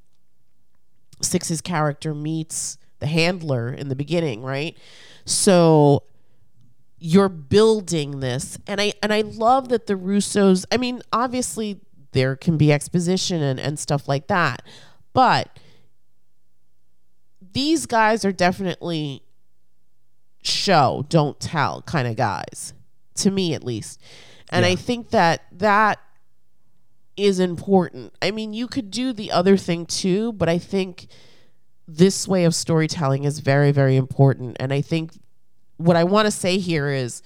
Six's 1.21 1.61
character 1.61 2.15
meets 2.15 2.77
the 2.99 3.07
handler 3.07 3.69
in 3.69 3.89
the 3.89 3.95
beginning, 3.95 4.41
right? 4.41 4.77
So 5.25 6.03
you're 6.99 7.29
building 7.29 8.21
this 8.21 8.57
and 8.65 8.81
i 8.81 8.91
and 9.03 9.13
i 9.13 9.21
love 9.21 9.69
that 9.69 9.85
the 9.85 9.93
russos 9.93 10.65
i 10.71 10.77
mean 10.77 11.01
obviously 11.13 11.79
there 12.13 12.35
can 12.35 12.57
be 12.57 12.71
exposition 12.71 13.41
and, 13.41 13.59
and 13.59 13.77
stuff 13.77 14.07
like 14.07 14.27
that 14.27 14.63
but 15.13 15.59
these 17.53 17.85
guys 17.85 18.25
are 18.25 18.31
definitely 18.31 19.21
show 20.41 21.05
don't 21.09 21.39
tell 21.39 21.83
kind 21.83 22.07
of 22.07 22.15
guys 22.15 22.73
to 23.13 23.29
me 23.29 23.53
at 23.53 23.63
least 23.63 24.01
and 24.49 24.65
i 24.65 24.75
think 24.75 25.09
that 25.09 25.43
that 25.51 25.99
is 27.15 27.39
important. 27.39 28.13
I 28.21 28.29
mean 28.29 28.53
you 28.53 28.67
could 28.67 28.91
do 28.91 29.11
the 29.11 29.31
other 29.31 29.57
thing 29.57 29.87
too 29.87 30.33
but 30.33 30.47
i 30.47 30.59
think 30.59 31.07
this 31.87 32.27
way 32.27 32.45
of 32.45 32.53
storytelling 32.53 33.23
is 33.23 33.39
very 33.39 33.71
very 33.71 33.95
important. 33.95 34.57
And 34.59 34.71
i 34.71 34.81
think 34.81 35.13
what 35.77 35.95
I 35.95 36.03
want 36.03 36.25
to 36.25 36.31
say 36.31 36.57
here 36.57 36.89
is 36.89 37.21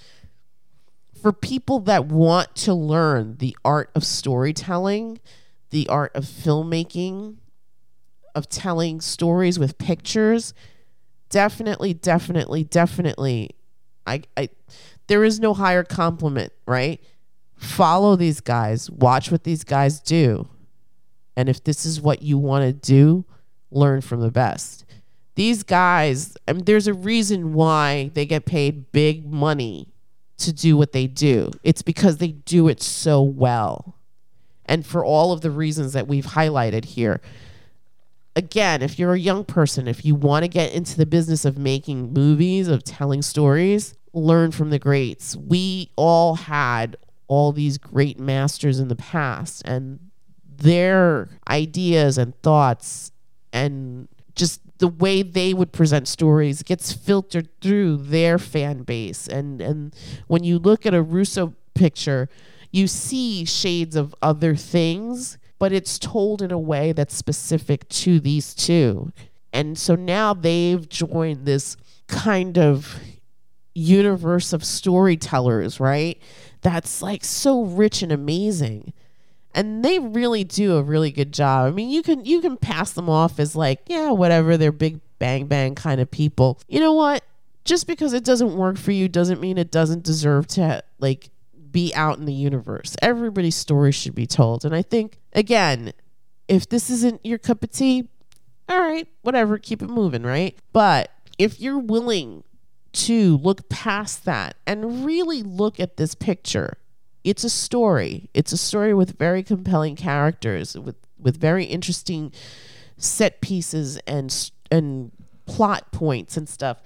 for 1.22 1.32
people 1.32 1.80
that 1.82 2.06
want 2.06 2.56
to 2.56 2.74
learn 2.74 3.38
the 3.38 3.56
art 3.64 3.92
of 3.96 4.04
storytelling, 4.04 5.20
the 5.70 5.88
art 5.88 6.12
of 6.16 6.26
filmmaking, 6.26 7.38
of 8.36 8.50
telling 8.50 9.02
stories 9.02 9.58
with 9.58 9.78
pictures, 9.78 10.54
definitely, 11.30 11.94
definitely, 11.94 12.64
definitely, 12.64 13.52
I, 14.06 14.24
I, 14.36 14.50
there 15.08 15.24
is 15.24 15.40
no 15.40 15.54
higher 15.54 15.84
compliment, 15.84 16.54
right? 16.66 17.02
Follow 17.56 18.16
these 18.16 18.42
guys, 18.42 18.90
watch 18.90 19.32
what 19.32 19.44
these 19.44 19.64
guys 19.64 20.00
do, 20.00 20.48
and 21.36 21.50
if 21.50 21.64
this 21.64 21.86
is 21.86 22.02
what 22.02 22.22
you 22.22 22.38
want 22.38 22.64
to 22.64 22.74
do, 22.74 23.26
learn 23.72 24.02
from 24.02 24.22
the 24.22 24.32
best 24.32 24.86
these 25.36 25.64
guys, 25.64 26.36
I 26.48 26.54
mean, 26.54 26.66
there's 26.66 26.88
a 26.88 26.94
reason 26.94 27.54
why 27.54 28.12
they 28.14 28.26
get 28.26 28.46
paid 28.46 28.92
big 28.92 29.26
money 29.26 29.88
to 30.38 30.52
do 30.52 30.76
what 30.78 30.92
they 30.92 31.08
do. 31.08 31.52
It's 31.64 31.82
because 31.82 32.18
they 32.18 32.30
do 32.30 32.68
it 32.68 32.82
so 32.82 33.22
well. 33.22 33.96
And 34.66 34.86
for 34.86 35.04
all 35.04 35.32
of 35.32 35.42
the 35.42 35.52
reasons 35.52 35.94
that 35.94 36.08
we've 36.08 36.26
highlighted 36.26 36.86
here. 36.86 37.22
Again, 38.36 38.82
if 38.82 38.98
you're 38.98 39.14
a 39.14 39.20
young 39.20 39.44
person, 39.44 39.88
if 39.88 40.06
you 40.06 40.16
want 40.16 40.44
to 40.44 40.48
get 40.48 40.74
into 40.74 40.96
the 40.96 41.06
business 41.06 41.44
of 41.44 41.58
making 41.58 42.14
movies, 42.14 42.68
of 42.68 42.84
telling 42.84 43.22
stories, 43.22 43.96
learn 44.14 44.52
from 44.52 44.70
the 44.70 44.80
greats. 44.80 45.36
We 45.36 45.92
all 45.96 46.36
had 46.36 46.98
all 47.28 47.52
these 47.52 47.78
great 47.78 48.20
masters 48.20 48.80
in 48.80 48.88
the 48.90 48.96
past, 48.96 49.62
and 49.66 50.12
their 50.62 51.30
ideas 51.50 52.18
and 52.18 52.40
thoughts 52.42 53.12
and 53.52 54.08
just 54.36 54.62
the 54.78 54.88
way 54.88 55.22
they 55.22 55.54
would 55.54 55.72
present 55.72 56.08
stories 56.08 56.64
gets 56.64 56.94
filtered 56.94 57.50
through 57.62 57.98
their 57.98 58.38
fan 58.38 58.84
base 58.84 59.28
and 59.28 59.62
and 59.62 59.96
when 60.28 60.44
you 60.44 60.60
look 60.60 60.86
at 60.86 60.94
a 60.94 61.02
Russo 61.02 61.54
picture 61.74 62.30
you 62.72 62.88
see 62.88 63.44
shades 63.44 63.96
of 63.96 64.16
other 64.22 64.56
things 64.56 65.38
but 65.60 65.72
it's 65.72 66.00
told 66.00 66.42
in 66.42 66.52
a 66.52 66.60
way 66.60 66.92
that's 66.92 67.16
specific 67.16 67.88
to 67.90 68.20
these 68.20 68.54
two 68.54 69.12
and 69.52 69.78
so 69.78 69.96
now 69.96 70.34
they've 70.34 70.88
joined 70.88 71.46
this 71.46 71.76
kind 72.08 72.58
of 72.58 73.00
universe 73.74 74.54
of 74.54 74.64
storytellers 74.64 75.80
right 75.80 76.22
that's 76.62 77.02
like 77.02 77.24
so 77.24 77.64
rich 77.64 78.02
and 78.02 78.12
amazing 78.12 78.94
and 79.54 79.84
they 79.84 80.00
really 80.00 80.44
do 80.44 80.78
a 80.78 80.84
really 80.84 81.12
good 81.12 81.34
job. 81.34 81.68
I 81.68 81.72
mean, 81.72 81.90
you 81.90 82.04
can 82.04 82.26
you 82.26 82.42
can 82.42 82.58
pass 82.58 82.94
them 82.94 83.10
off 83.10 83.40
as 83.40 83.56
like, 83.56 83.82
yeah, 83.88 84.12
whatever, 84.12 84.58
they're 84.58 84.72
big 84.72 85.00
bang 85.20 85.48
bang 85.48 85.76
kind 85.76 86.00
of 86.02 86.10
people. 86.10 86.60
You 86.68 86.80
know 86.80 86.94
what? 86.94 87.24
Just 87.64 87.86
because 87.88 88.14
it 88.14 88.24
doesn't 88.24 88.56
work 88.56 88.78
for 88.78 88.92
you 88.92 89.08
doesn't 89.08 89.40
mean 89.40 89.58
it 89.58 89.72
doesn't 89.72 90.04
deserve 90.04 90.48
to 90.48 90.84
like 91.00 91.30
be 91.72 91.94
out 91.96 92.18
in 92.18 92.26
the 92.26 92.34
universe. 92.34 92.96
Everybody's 93.02 93.56
story 93.56 93.92
should 93.92 94.16
be 94.16 94.26
told. 94.26 94.66
And 94.66 94.76
I 94.76 94.82
think 94.82 95.20
again, 95.34 95.94
if 96.48 96.68
this 96.70 96.90
isn't 96.90 97.26
your 97.26 97.38
cup 97.38 97.64
of 97.64 97.72
tea, 97.72 98.08
all 98.68 98.80
right, 98.80 99.08
whatever, 99.22 99.58
keep 99.58 99.82
it 99.82 99.90
moving, 99.90 100.24
right? 100.24 100.58
But 100.74 101.12
if 101.38 101.60
you're 101.60 101.80
willing 101.80 102.44
to 102.94 103.38
look 103.38 103.70
past 103.70 104.26
that 104.26 104.58
and 104.68 105.06
really 105.06 105.44
look 105.44 105.80
at 105.80 105.98
this 105.98 106.16
picture 106.16 106.78
it's 107.24 107.44
a 107.44 107.50
story. 107.50 108.30
It's 108.34 108.52
a 108.52 108.58
story 108.58 108.94
with 108.94 109.18
very 109.18 109.44
compelling 109.44 109.96
characters, 109.96 110.78
with 110.78 110.96
with 111.20 111.40
very 111.40 111.66
interesting 111.66 112.32
set 112.98 113.42
pieces 113.42 113.98
and 114.08 114.52
and 114.72 115.12
plot 115.46 115.92
points 115.92 116.38
and 116.38 116.50
stuff. 116.50 116.82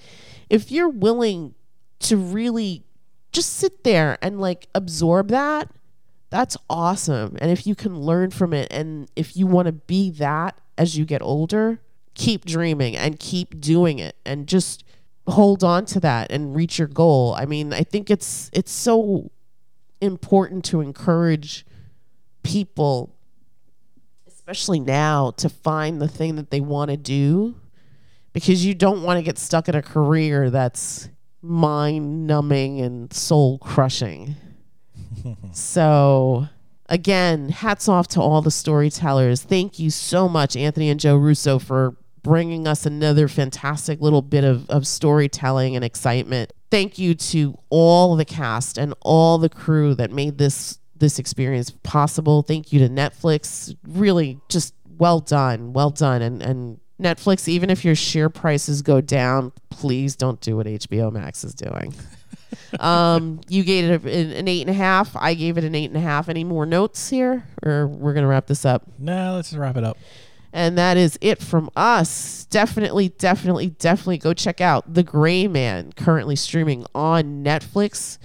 If 0.50 0.72
you're 0.72 0.90
willing 0.90 1.56
to 2.00 2.18
really 2.18 2.84
just 3.32 3.54
sit 3.54 3.84
there 3.84 4.18
and 4.22 4.40
like 4.40 4.68
absorb 4.76 5.30
that, 5.30 5.70
that's 6.30 6.58
awesome. 6.70 7.38
And 7.40 7.52
if 7.52 7.66
you 7.66 7.76
can 7.76 8.00
learn 8.00 8.32
from 8.32 8.54
it 8.54 8.72
and 8.72 9.10
if 9.16 9.38
you 9.38 9.48
want 9.48 9.68
to 9.68 9.72
be 9.72 10.12
that 10.12 10.60
as 10.78 10.98
you 10.98 11.06
get 11.06 11.22
older, 11.22 11.80
keep 12.14 12.46
dreaming 12.46 12.96
and 12.96 13.20
keep 13.20 13.60
doing 13.60 14.00
it 14.00 14.16
and 14.26 14.48
just 14.48 14.84
hold 15.28 15.64
on 15.64 15.86
to 15.86 16.00
that 16.02 16.32
and 16.32 16.56
reach 16.56 16.78
your 16.80 16.88
goal. 16.88 17.36
I 17.38 17.46
mean, 17.46 17.74
I 17.74 17.84
think 17.84 18.10
it's 18.10 18.50
it's 18.54 18.72
so 18.72 19.32
important 20.02 20.66
to 20.66 20.82
encourage 20.82 21.66
people, 22.44 23.16
especially 24.28 24.80
now, 24.80 25.32
to 25.32 25.50
find 25.50 26.02
the 26.02 26.08
thing 26.08 26.36
that 26.36 26.52
they 26.52 26.62
want 26.62 26.92
to 26.92 26.98
do 26.98 27.56
because 28.34 28.66
you 28.66 28.74
don't 28.74 29.02
want 29.02 29.18
to 29.18 29.24
get 29.24 29.38
stuck 29.38 29.68
in 29.70 29.76
a 29.76 29.82
career 29.82 30.50
that's 30.50 31.10
mind 31.42 32.28
numbing 32.28 32.82
and 32.82 33.14
soul 33.14 33.58
crushing. 33.60 34.36
so, 35.54 36.48
again, 36.88 37.50
hats 37.50 37.88
off 37.88 38.08
to 38.10 38.22
all 38.22 38.42
the 38.42 38.52
storytellers. 38.52 39.42
Thank 39.42 39.80
you 39.80 39.90
so 39.90 40.28
much, 40.28 40.56
Anthony 40.56 40.90
and 40.90 41.00
Joe 41.00 41.16
Russo, 41.16 41.60
for 41.60 41.96
bringing 42.26 42.68
us 42.68 42.86
another 42.86 43.28
fantastic 43.28 44.02
little 44.02 44.22
bit 44.22 44.44
of, 44.44 44.70
of 44.70 44.86
storytelling 44.86 45.76
and 45.76 45.86
excitement 45.86 46.52
thank 46.76 46.98
you 46.98 47.16
to 47.16 47.58
all 47.70 48.18
the 48.18 48.26
cast 48.26 48.78
and 48.78 48.94
all 49.00 49.38
the 49.38 49.48
crew 49.48 49.96
that 49.96 50.12
made 50.12 50.38
this 50.38 50.78
this 50.98 51.20
experience 51.20 51.72
possible. 51.84 52.42
Thank 52.42 52.74
you 52.74 52.80
to 52.80 52.90
Netflix. 52.90 53.76
Really 53.88 54.40
just 54.50 54.74
well 54.98 55.22
done. 55.22 55.72
Well 55.72 55.90
done. 55.90 56.22
And 56.22 56.42
and 56.42 56.80
Netflix, 57.02 57.48
even 57.48 57.70
if 57.70 57.86
your 57.86 57.96
share 57.96 58.30
prices 58.30 58.82
go 58.82 59.00
down, 59.00 59.54
please 59.70 60.18
don't 60.18 60.40
do 60.42 60.58
what 60.58 60.66
HBO 60.66 61.12
Max 61.12 61.46
is 61.46 61.54
doing. 61.54 61.94
um, 62.80 63.40
you 63.48 63.64
gave 63.64 63.86
it 63.86 64.06
a, 64.06 64.38
an 64.38 64.48
eight 64.48 64.62
and 64.62 64.70
a 64.70 64.74
half. 64.74 65.16
I 65.16 65.34
gave 65.34 65.58
it 65.58 65.64
an 65.64 65.76
eight 65.76 65.86
and 65.86 65.98
a 65.98 66.02
half. 66.02 66.28
Any 66.28 66.44
more 66.44 66.66
notes 66.66 67.10
here, 67.10 67.46
or 67.64 67.88
we're 67.88 68.14
gonna 68.14 68.28
wrap 68.28 68.48
this 68.48 68.66
up? 68.66 68.84
No, 69.00 69.36
let's 69.36 69.50
just 69.50 69.60
wrap 69.60 69.78
it 69.78 69.84
up. 69.86 69.98
And 70.56 70.78
that 70.78 70.96
is 70.96 71.20
it 71.20 71.42
from 71.42 71.70
us. 71.76 72.46
Definitely, 72.46 73.10
definitely, 73.10 73.72
definitely 73.72 74.20
go 74.20 74.34
check 74.34 74.62
out 74.62 74.94
The 74.94 75.04
Gray 75.04 75.50
Man, 75.50 75.92
currently 75.92 76.38
streaming 76.38 76.86
on 76.96 77.44
Netflix 77.44 78.20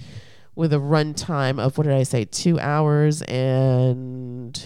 with 0.55 0.71
a 0.71 0.77
runtime 0.77 1.59
of, 1.59 1.77
what 1.77 1.83
did 1.83 1.93
I 1.93 2.03
say, 2.03 2.23
two 2.23 2.57
hours 2.57 3.21
and 3.23 4.57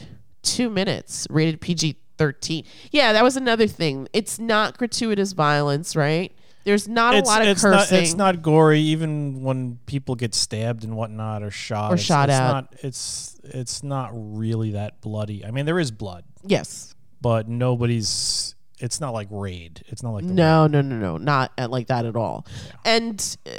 two 0.44 0.70
minutes, 0.70 1.26
rated 1.32 1.60
PG 1.60 1.98
13. 2.20 2.66
Yeah, 2.92 3.14
that 3.14 3.24
was 3.24 3.36
another 3.36 3.66
thing. 3.66 4.10
It's 4.14 4.38
not 4.38 4.78
gratuitous 4.78 5.34
violence, 5.34 5.96
right? 5.96 6.32
There's 6.66 6.88
not 6.88 7.16
it's, 7.16 7.28
a 7.28 7.32
lot 7.32 7.42
of 7.42 7.48
it's 7.48 7.62
cursing. 7.62 7.98
Not, 7.98 8.04
it's 8.04 8.14
not 8.14 8.42
gory, 8.44 8.82
even 8.82 9.42
when 9.42 9.80
people 9.88 10.14
get 10.14 10.36
stabbed 10.36 10.84
and 10.84 10.96
whatnot 10.96 11.42
or 11.42 11.50
shot. 11.50 11.92
Or 11.92 11.96
it's, 11.96 12.04
shot 12.04 12.30
it's 12.30 12.38
at. 12.38 12.52
Not, 12.52 12.76
it's 12.84 13.40
it's 13.44 13.82
not 13.82 14.12
really 14.14 14.72
that 14.72 15.02
bloody. 15.02 15.44
I 15.44 15.50
mean, 15.50 15.66
there 15.66 15.80
is 15.80 15.90
blood. 15.90 16.26
Yes 16.44 16.95
but 17.26 17.50
nobody's. 17.50 18.54
It's 18.78 19.02
not 19.02 19.10
like 19.10 19.28
raid. 19.32 19.82
It's 19.88 20.04
not 20.04 20.12
like 20.12 20.26
no, 20.26 20.68
no, 20.68 20.82
no, 20.82 20.96
no, 20.96 21.18
not 21.18 21.52
at, 21.58 21.72
like 21.72 21.88
that 21.88 22.06
at 22.06 22.16
all. 22.16 22.46
Yeah. 22.68 22.74
And 22.86 23.38
uh, 23.48 23.50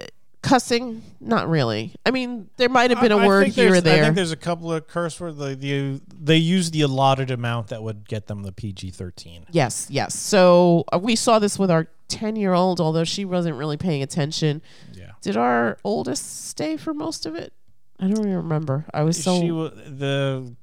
cussing, 0.40 1.02
not 1.20 1.48
really. 1.48 1.96
I 2.06 2.12
mean, 2.12 2.48
there 2.58 2.68
might 2.68 2.90
have 2.92 3.00
been 3.00 3.10
a 3.10 3.16
I, 3.16 3.26
word 3.26 3.46
I 3.46 3.48
here 3.48 3.74
or 3.74 3.80
there. 3.80 4.02
I 4.02 4.04
think 4.04 4.14
there's 4.14 4.30
a 4.30 4.36
couple 4.36 4.72
of 4.72 4.86
curse 4.86 5.18
words. 5.18 5.36
The, 5.36 5.56
the 5.56 6.00
they 6.16 6.36
use 6.36 6.70
the 6.70 6.82
allotted 6.82 7.32
amount 7.32 7.66
that 7.68 7.82
would 7.82 8.06
get 8.06 8.28
them 8.28 8.44
the 8.44 8.52
PG 8.52 8.92
thirteen. 8.92 9.44
Yes, 9.50 9.88
yes. 9.90 10.14
So 10.14 10.84
uh, 10.92 11.00
we 11.00 11.16
saw 11.16 11.40
this 11.40 11.58
with 11.58 11.72
our 11.72 11.88
ten 12.06 12.36
year 12.36 12.52
old, 12.52 12.80
although 12.80 13.02
she 13.02 13.24
wasn't 13.24 13.56
really 13.56 13.76
paying 13.76 14.04
attention. 14.04 14.62
Yeah. 14.92 15.10
Did 15.22 15.36
our 15.36 15.78
oldest 15.82 16.46
stay 16.46 16.76
for 16.76 16.94
most 16.94 17.26
of 17.26 17.34
it? 17.34 17.52
I 17.98 18.06
don't 18.06 18.20
even 18.20 18.36
remember. 18.36 18.84
I 18.94 19.02
was 19.02 19.20
so 19.20 19.40
she 19.40 19.48
the 19.48 20.54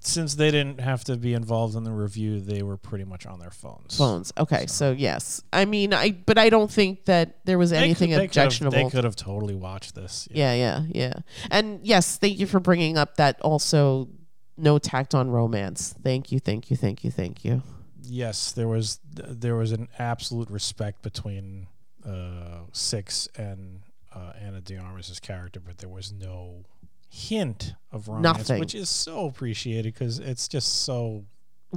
since 0.00 0.34
they 0.34 0.50
didn't 0.50 0.80
have 0.80 1.04
to 1.04 1.16
be 1.16 1.34
involved 1.34 1.74
in 1.74 1.84
the 1.84 1.92
review, 1.92 2.40
they 2.40 2.62
were 2.62 2.76
pretty 2.76 3.04
much 3.04 3.26
on 3.26 3.38
their 3.38 3.50
phones. 3.50 3.96
Phones. 3.96 4.32
Okay, 4.38 4.66
so, 4.66 4.90
so 4.90 4.90
yes. 4.92 5.42
I 5.52 5.64
mean, 5.64 5.92
I 5.92 6.12
but 6.12 6.38
I 6.38 6.50
don't 6.50 6.70
think 6.70 7.06
that 7.06 7.44
there 7.44 7.58
was 7.58 7.72
anything 7.72 8.10
they 8.10 8.24
objectionable. 8.24 8.76
They 8.76 8.90
could 8.90 9.04
have 9.04 9.16
totally 9.16 9.54
watched 9.54 9.94
this. 9.94 10.28
Yeah. 10.30 10.52
yeah, 10.52 10.82
yeah, 10.90 11.06
yeah. 11.06 11.12
And 11.50 11.80
yes, 11.82 12.18
thank 12.18 12.38
you 12.38 12.46
for 12.46 12.60
bringing 12.60 12.98
up 12.98 13.16
that 13.16 13.40
also 13.40 14.08
no 14.56 14.78
tact 14.78 15.14
on 15.14 15.30
romance. 15.30 15.94
Thank 16.02 16.32
you, 16.32 16.38
thank 16.38 16.70
you, 16.70 16.76
thank 16.76 17.04
you, 17.04 17.10
thank 17.10 17.44
you. 17.44 17.62
Yes, 18.02 18.52
there 18.52 18.68
was 18.68 18.98
there 19.12 19.56
was 19.56 19.72
an 19.72 19.88
absolute 19.98 20.50
respect 20.50 21.02
between 21.02 21.68
uh, 22.06 22.60
Six 22.72 23.28
and 23.36 23.82
uh, 24.14 24.32
Ana 24.40 24.60
de 24.60 24.76
Armas' 24.76 25.20
character, 25.20 25.60
but 25.60 25.78
there 25.78 25.88
was 25.88 26.12
no 26.12 26.64
hint 27.10 27.74
of 27.92 28.08
romance, 28.08 28.38
Nothing. 28.38 28.60
which 28.60 28.74
is 28.74 28.88
so 28.88 29.26
appreciated 29.26 29.92
because 29.92 30.18
it's 30.20 30.48
just 30.48 30.84
so 30.84 31.24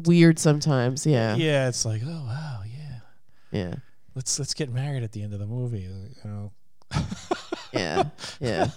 weird 0.05 0.39
sometimes. 0.39 1.05
Yeah. 1.05 1.35
Yeah, 1.35 1.67
it's 1.67 1.83
like, 1.85 2.01
oh 2.05 2.23
wow, 2.25 2.61
yeah, 2.65 2.99
yeah. 3.51 3.75
Let's 4.15 4.37
let's 4.39 4.53
get 4.53 4.71
married 4.71 5.03
at 5.03 5.11
the 5.11 5.23
end 5.23 5.33
of 5.33 5.39
the 5.39 5.47
movie. 5.47 5.81
You 5.81 6.09
know. 6.23 6.51
yeah. 7.73 8.03
Yeah. 8.39 8.67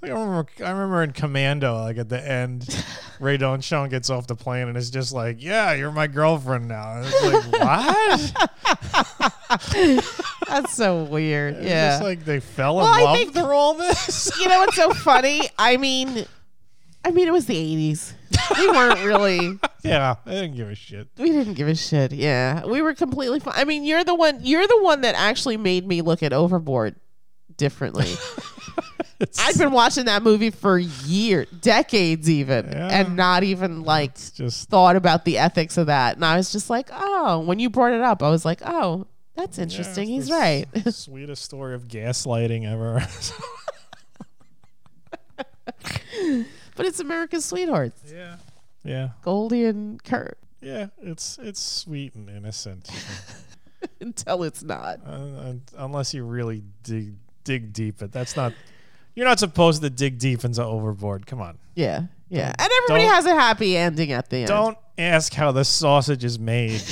I 0.00 0.08
remember, 0.10 0.46
I 0.64 0.70
remember 0.70 1.02
in 1.02 1.10
Commando, 1.10 1.76
like 1.80 1.98
at 1.98 2.08
the 2.08 2.24
end, 2.24 2.84
Rae 3.20 3.36
Dawn 3.36 3.60
gets 3.88 4.10
off 4.10 4.28
the 4.28 4.36
plane 4.36 4.68
and 4.68 4.76
it's 4.76 4.90
just 4.90 5.12
like, 5.12 5.42
"Yeah, 5.42 5.72
you're 5.74 5.90
my 5.90 6.06
girlfriend 6.06 6.68
now." 6.68 6.98
And 6.98 7.06
it's 7.08 7.24
like, 7.24 8.32
what? 8.70 10.14
That's 10.48 10.74
so 10.74 11.04
weird. 11.04 11.62
Yeah, 11.62 11.90
just 11.90 12.02
like 12.02 12.24
they 12.24 12.40
fell 12.40 12.78
in 12.80 12.84
well, 12.84 13.04
love 13.04 13.16
think, 13.16 13.34
through 13.34 13.52
all 13.52 13.74
this. 13.74 14.32
You 14.40 14.48
know 14.48 14.60
what's 14.60 14.76
so 14.76 14.90
funny? 14.90 15.42
I 15.58 15.76
mean, 15.76 16.26
I 17.04 17.10
mean, 17.10 17.28
it 17.28 17.32
was 17.32 17.46
the 17.46 17.54
'80s. 17.54 18.12
We 18.58 18.68
weren't 18.68 19.04
really. 19.04 19.58
yeah, 19.82 20.16
I 20.24 20.30
didn't 20.30 20.56
give 20.56 20.68
a 20.68 20.74
shit. 20.74 21.08
We 21.18 21.30
didn't 21.30 21.54
give 21.54 21.68
a 21.68 21.74
shit. 21.74 22.12
Yeah, 22.12 22.64
we 22.64 22.82
were 22.82 22.94
completely 22.94 23.40
fine. 23.40 23.54
I 23.56 23.64
mean, 23.64 23.84
you're 23.84 24.04
the 24.04 24.14
one. 24.14 24.40
You're 24.42 24.66
the 24.66 24.82
one 24.82 25.02
that 25.02 25.14
actually 25.14 25.56
made 25.56 25.86
me 25.86 26.02
look 26.02 26.22
at 26.22 26.32
Overboard 26.32 26.96
differently. 27.56 28.12
I've 29.40 29.58
been 29.58 29.72
watching 29.72 30.04
that 30.04 30.22
movie 30.22 30.50
for 30.50 30.78
years, 30.78 31.48
decades 31.60 32.30
even, 32.30 32.70
yeah. 32.70 32.88
and 32.88 33.16
not 33.16 33.42
even 33.42 33.82
like 33.82 34.14
just 34.34 34.68
thought 34.68 34.94
about 34.94 35.24
the 35.24 35.38
ethics 35.38 35.76
of 35.76 35.86
that. 35.86 36.14
And 36.16 36.24
I 36.24 36.36
was 36.36 36.52
just 36.52 36.70
like, 36.70 36.88
oh, 36.92 37.40
when 37.40 37.58
you 37.58 37.68
brought 37.68 37.92
it 37.92 38.00
up, 38.00 38.22
I 38.22 38.30
was 38.30 38.44
like, 38.44 38.60
oh, 38.64 39.08
that's 39.38 39.58
interesting. 39.58 40.08
Yeah, 40.08 40.14
He's 40.16 40.30
right. 40.32 40.66
sweetest 40.92 41.44
story 41.44 41.76
of 41.76 41.86
gaslighting 41.86 42.68
ever. 42.68 43.06
but 46.76 46.86
it's 46.86 46.98
America's 46.98 47.44
sweethearts. 47.44 48.02
Yeah, 48.12 48.38
yeah. 48.82 49.10
Goldie 49.22 49.66
and 49.66 50.02
Kurt. 50.02 50.38
Yeah, 50.60 50.88
it's 51.00 51.38
it's 51.40 51.60
sweet 51.60 52.16
and 52.16 52.28
innocent. 52.28 52.90
Until 54.00 54.42
it's 54.42 54.64
not. 54.64 54.98
Uh, 55.06 55.52
unless 55.76 56.12
you 56.12 56.24
really 56.24 56.64
dig 56.82 57.14
dig 57.44 57.72
deep, 57.72 57.98
but 57.98 58.10
that's 58.10 58.34
not 58.34 58.52
you're 59.14 59.26
not 59.26 59.38
supposed 59.38 59.82
to 59.82 59.90
dig 59.90 60.18
deep 60.18 60.44
into 60.44 60.64
Overboard. 60.64 61.28
Come 61.28 61.40
on. 61.40 61.58
Yeah, 61.76 62.02
yeah. 62.28 62.52
and 62.58 62.70
everybody 62.82 63.04
has 63.04 63.24
a 63.24 63.34
happy 63.34 63.76
ending 63.76 64.10
at 64.10 64.30
the 64.30 64.38
end. 64.38 64.48
Don't 64.48 64.78
ask 64.98 65.32
how 65.32 65.52
the 65.52 65.64
sausage 65.64 66.24
is 66.24 66.40
made. 66.40 66.82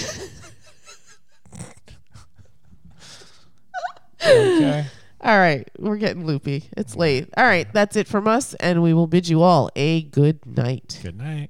Okay. 4.23 4.87
All 5.21 5.39
right, 5.39 5.69
we're 5.79 5.97
getting 5.97 6.25
loopy. 6.27 6.69
It's 6.77 6.95
late. 6.95 7.29
All 7.37 7.45
right, 7.45 7.67
that's 7.73 7.97
it 7.97 8.07
from 8.07 8.29
us, 8.29 8.55
and 8.55 8.83
we 8.83 8.93
will 8.93 9.07
bid 9.07 9.29
you 9.29 9.43
all 9.43 9.71
a 9.75 10.03
good 10.03 10.45
night. 10.47 11.01
Good 11.03 11.17
night. 11.17 11.45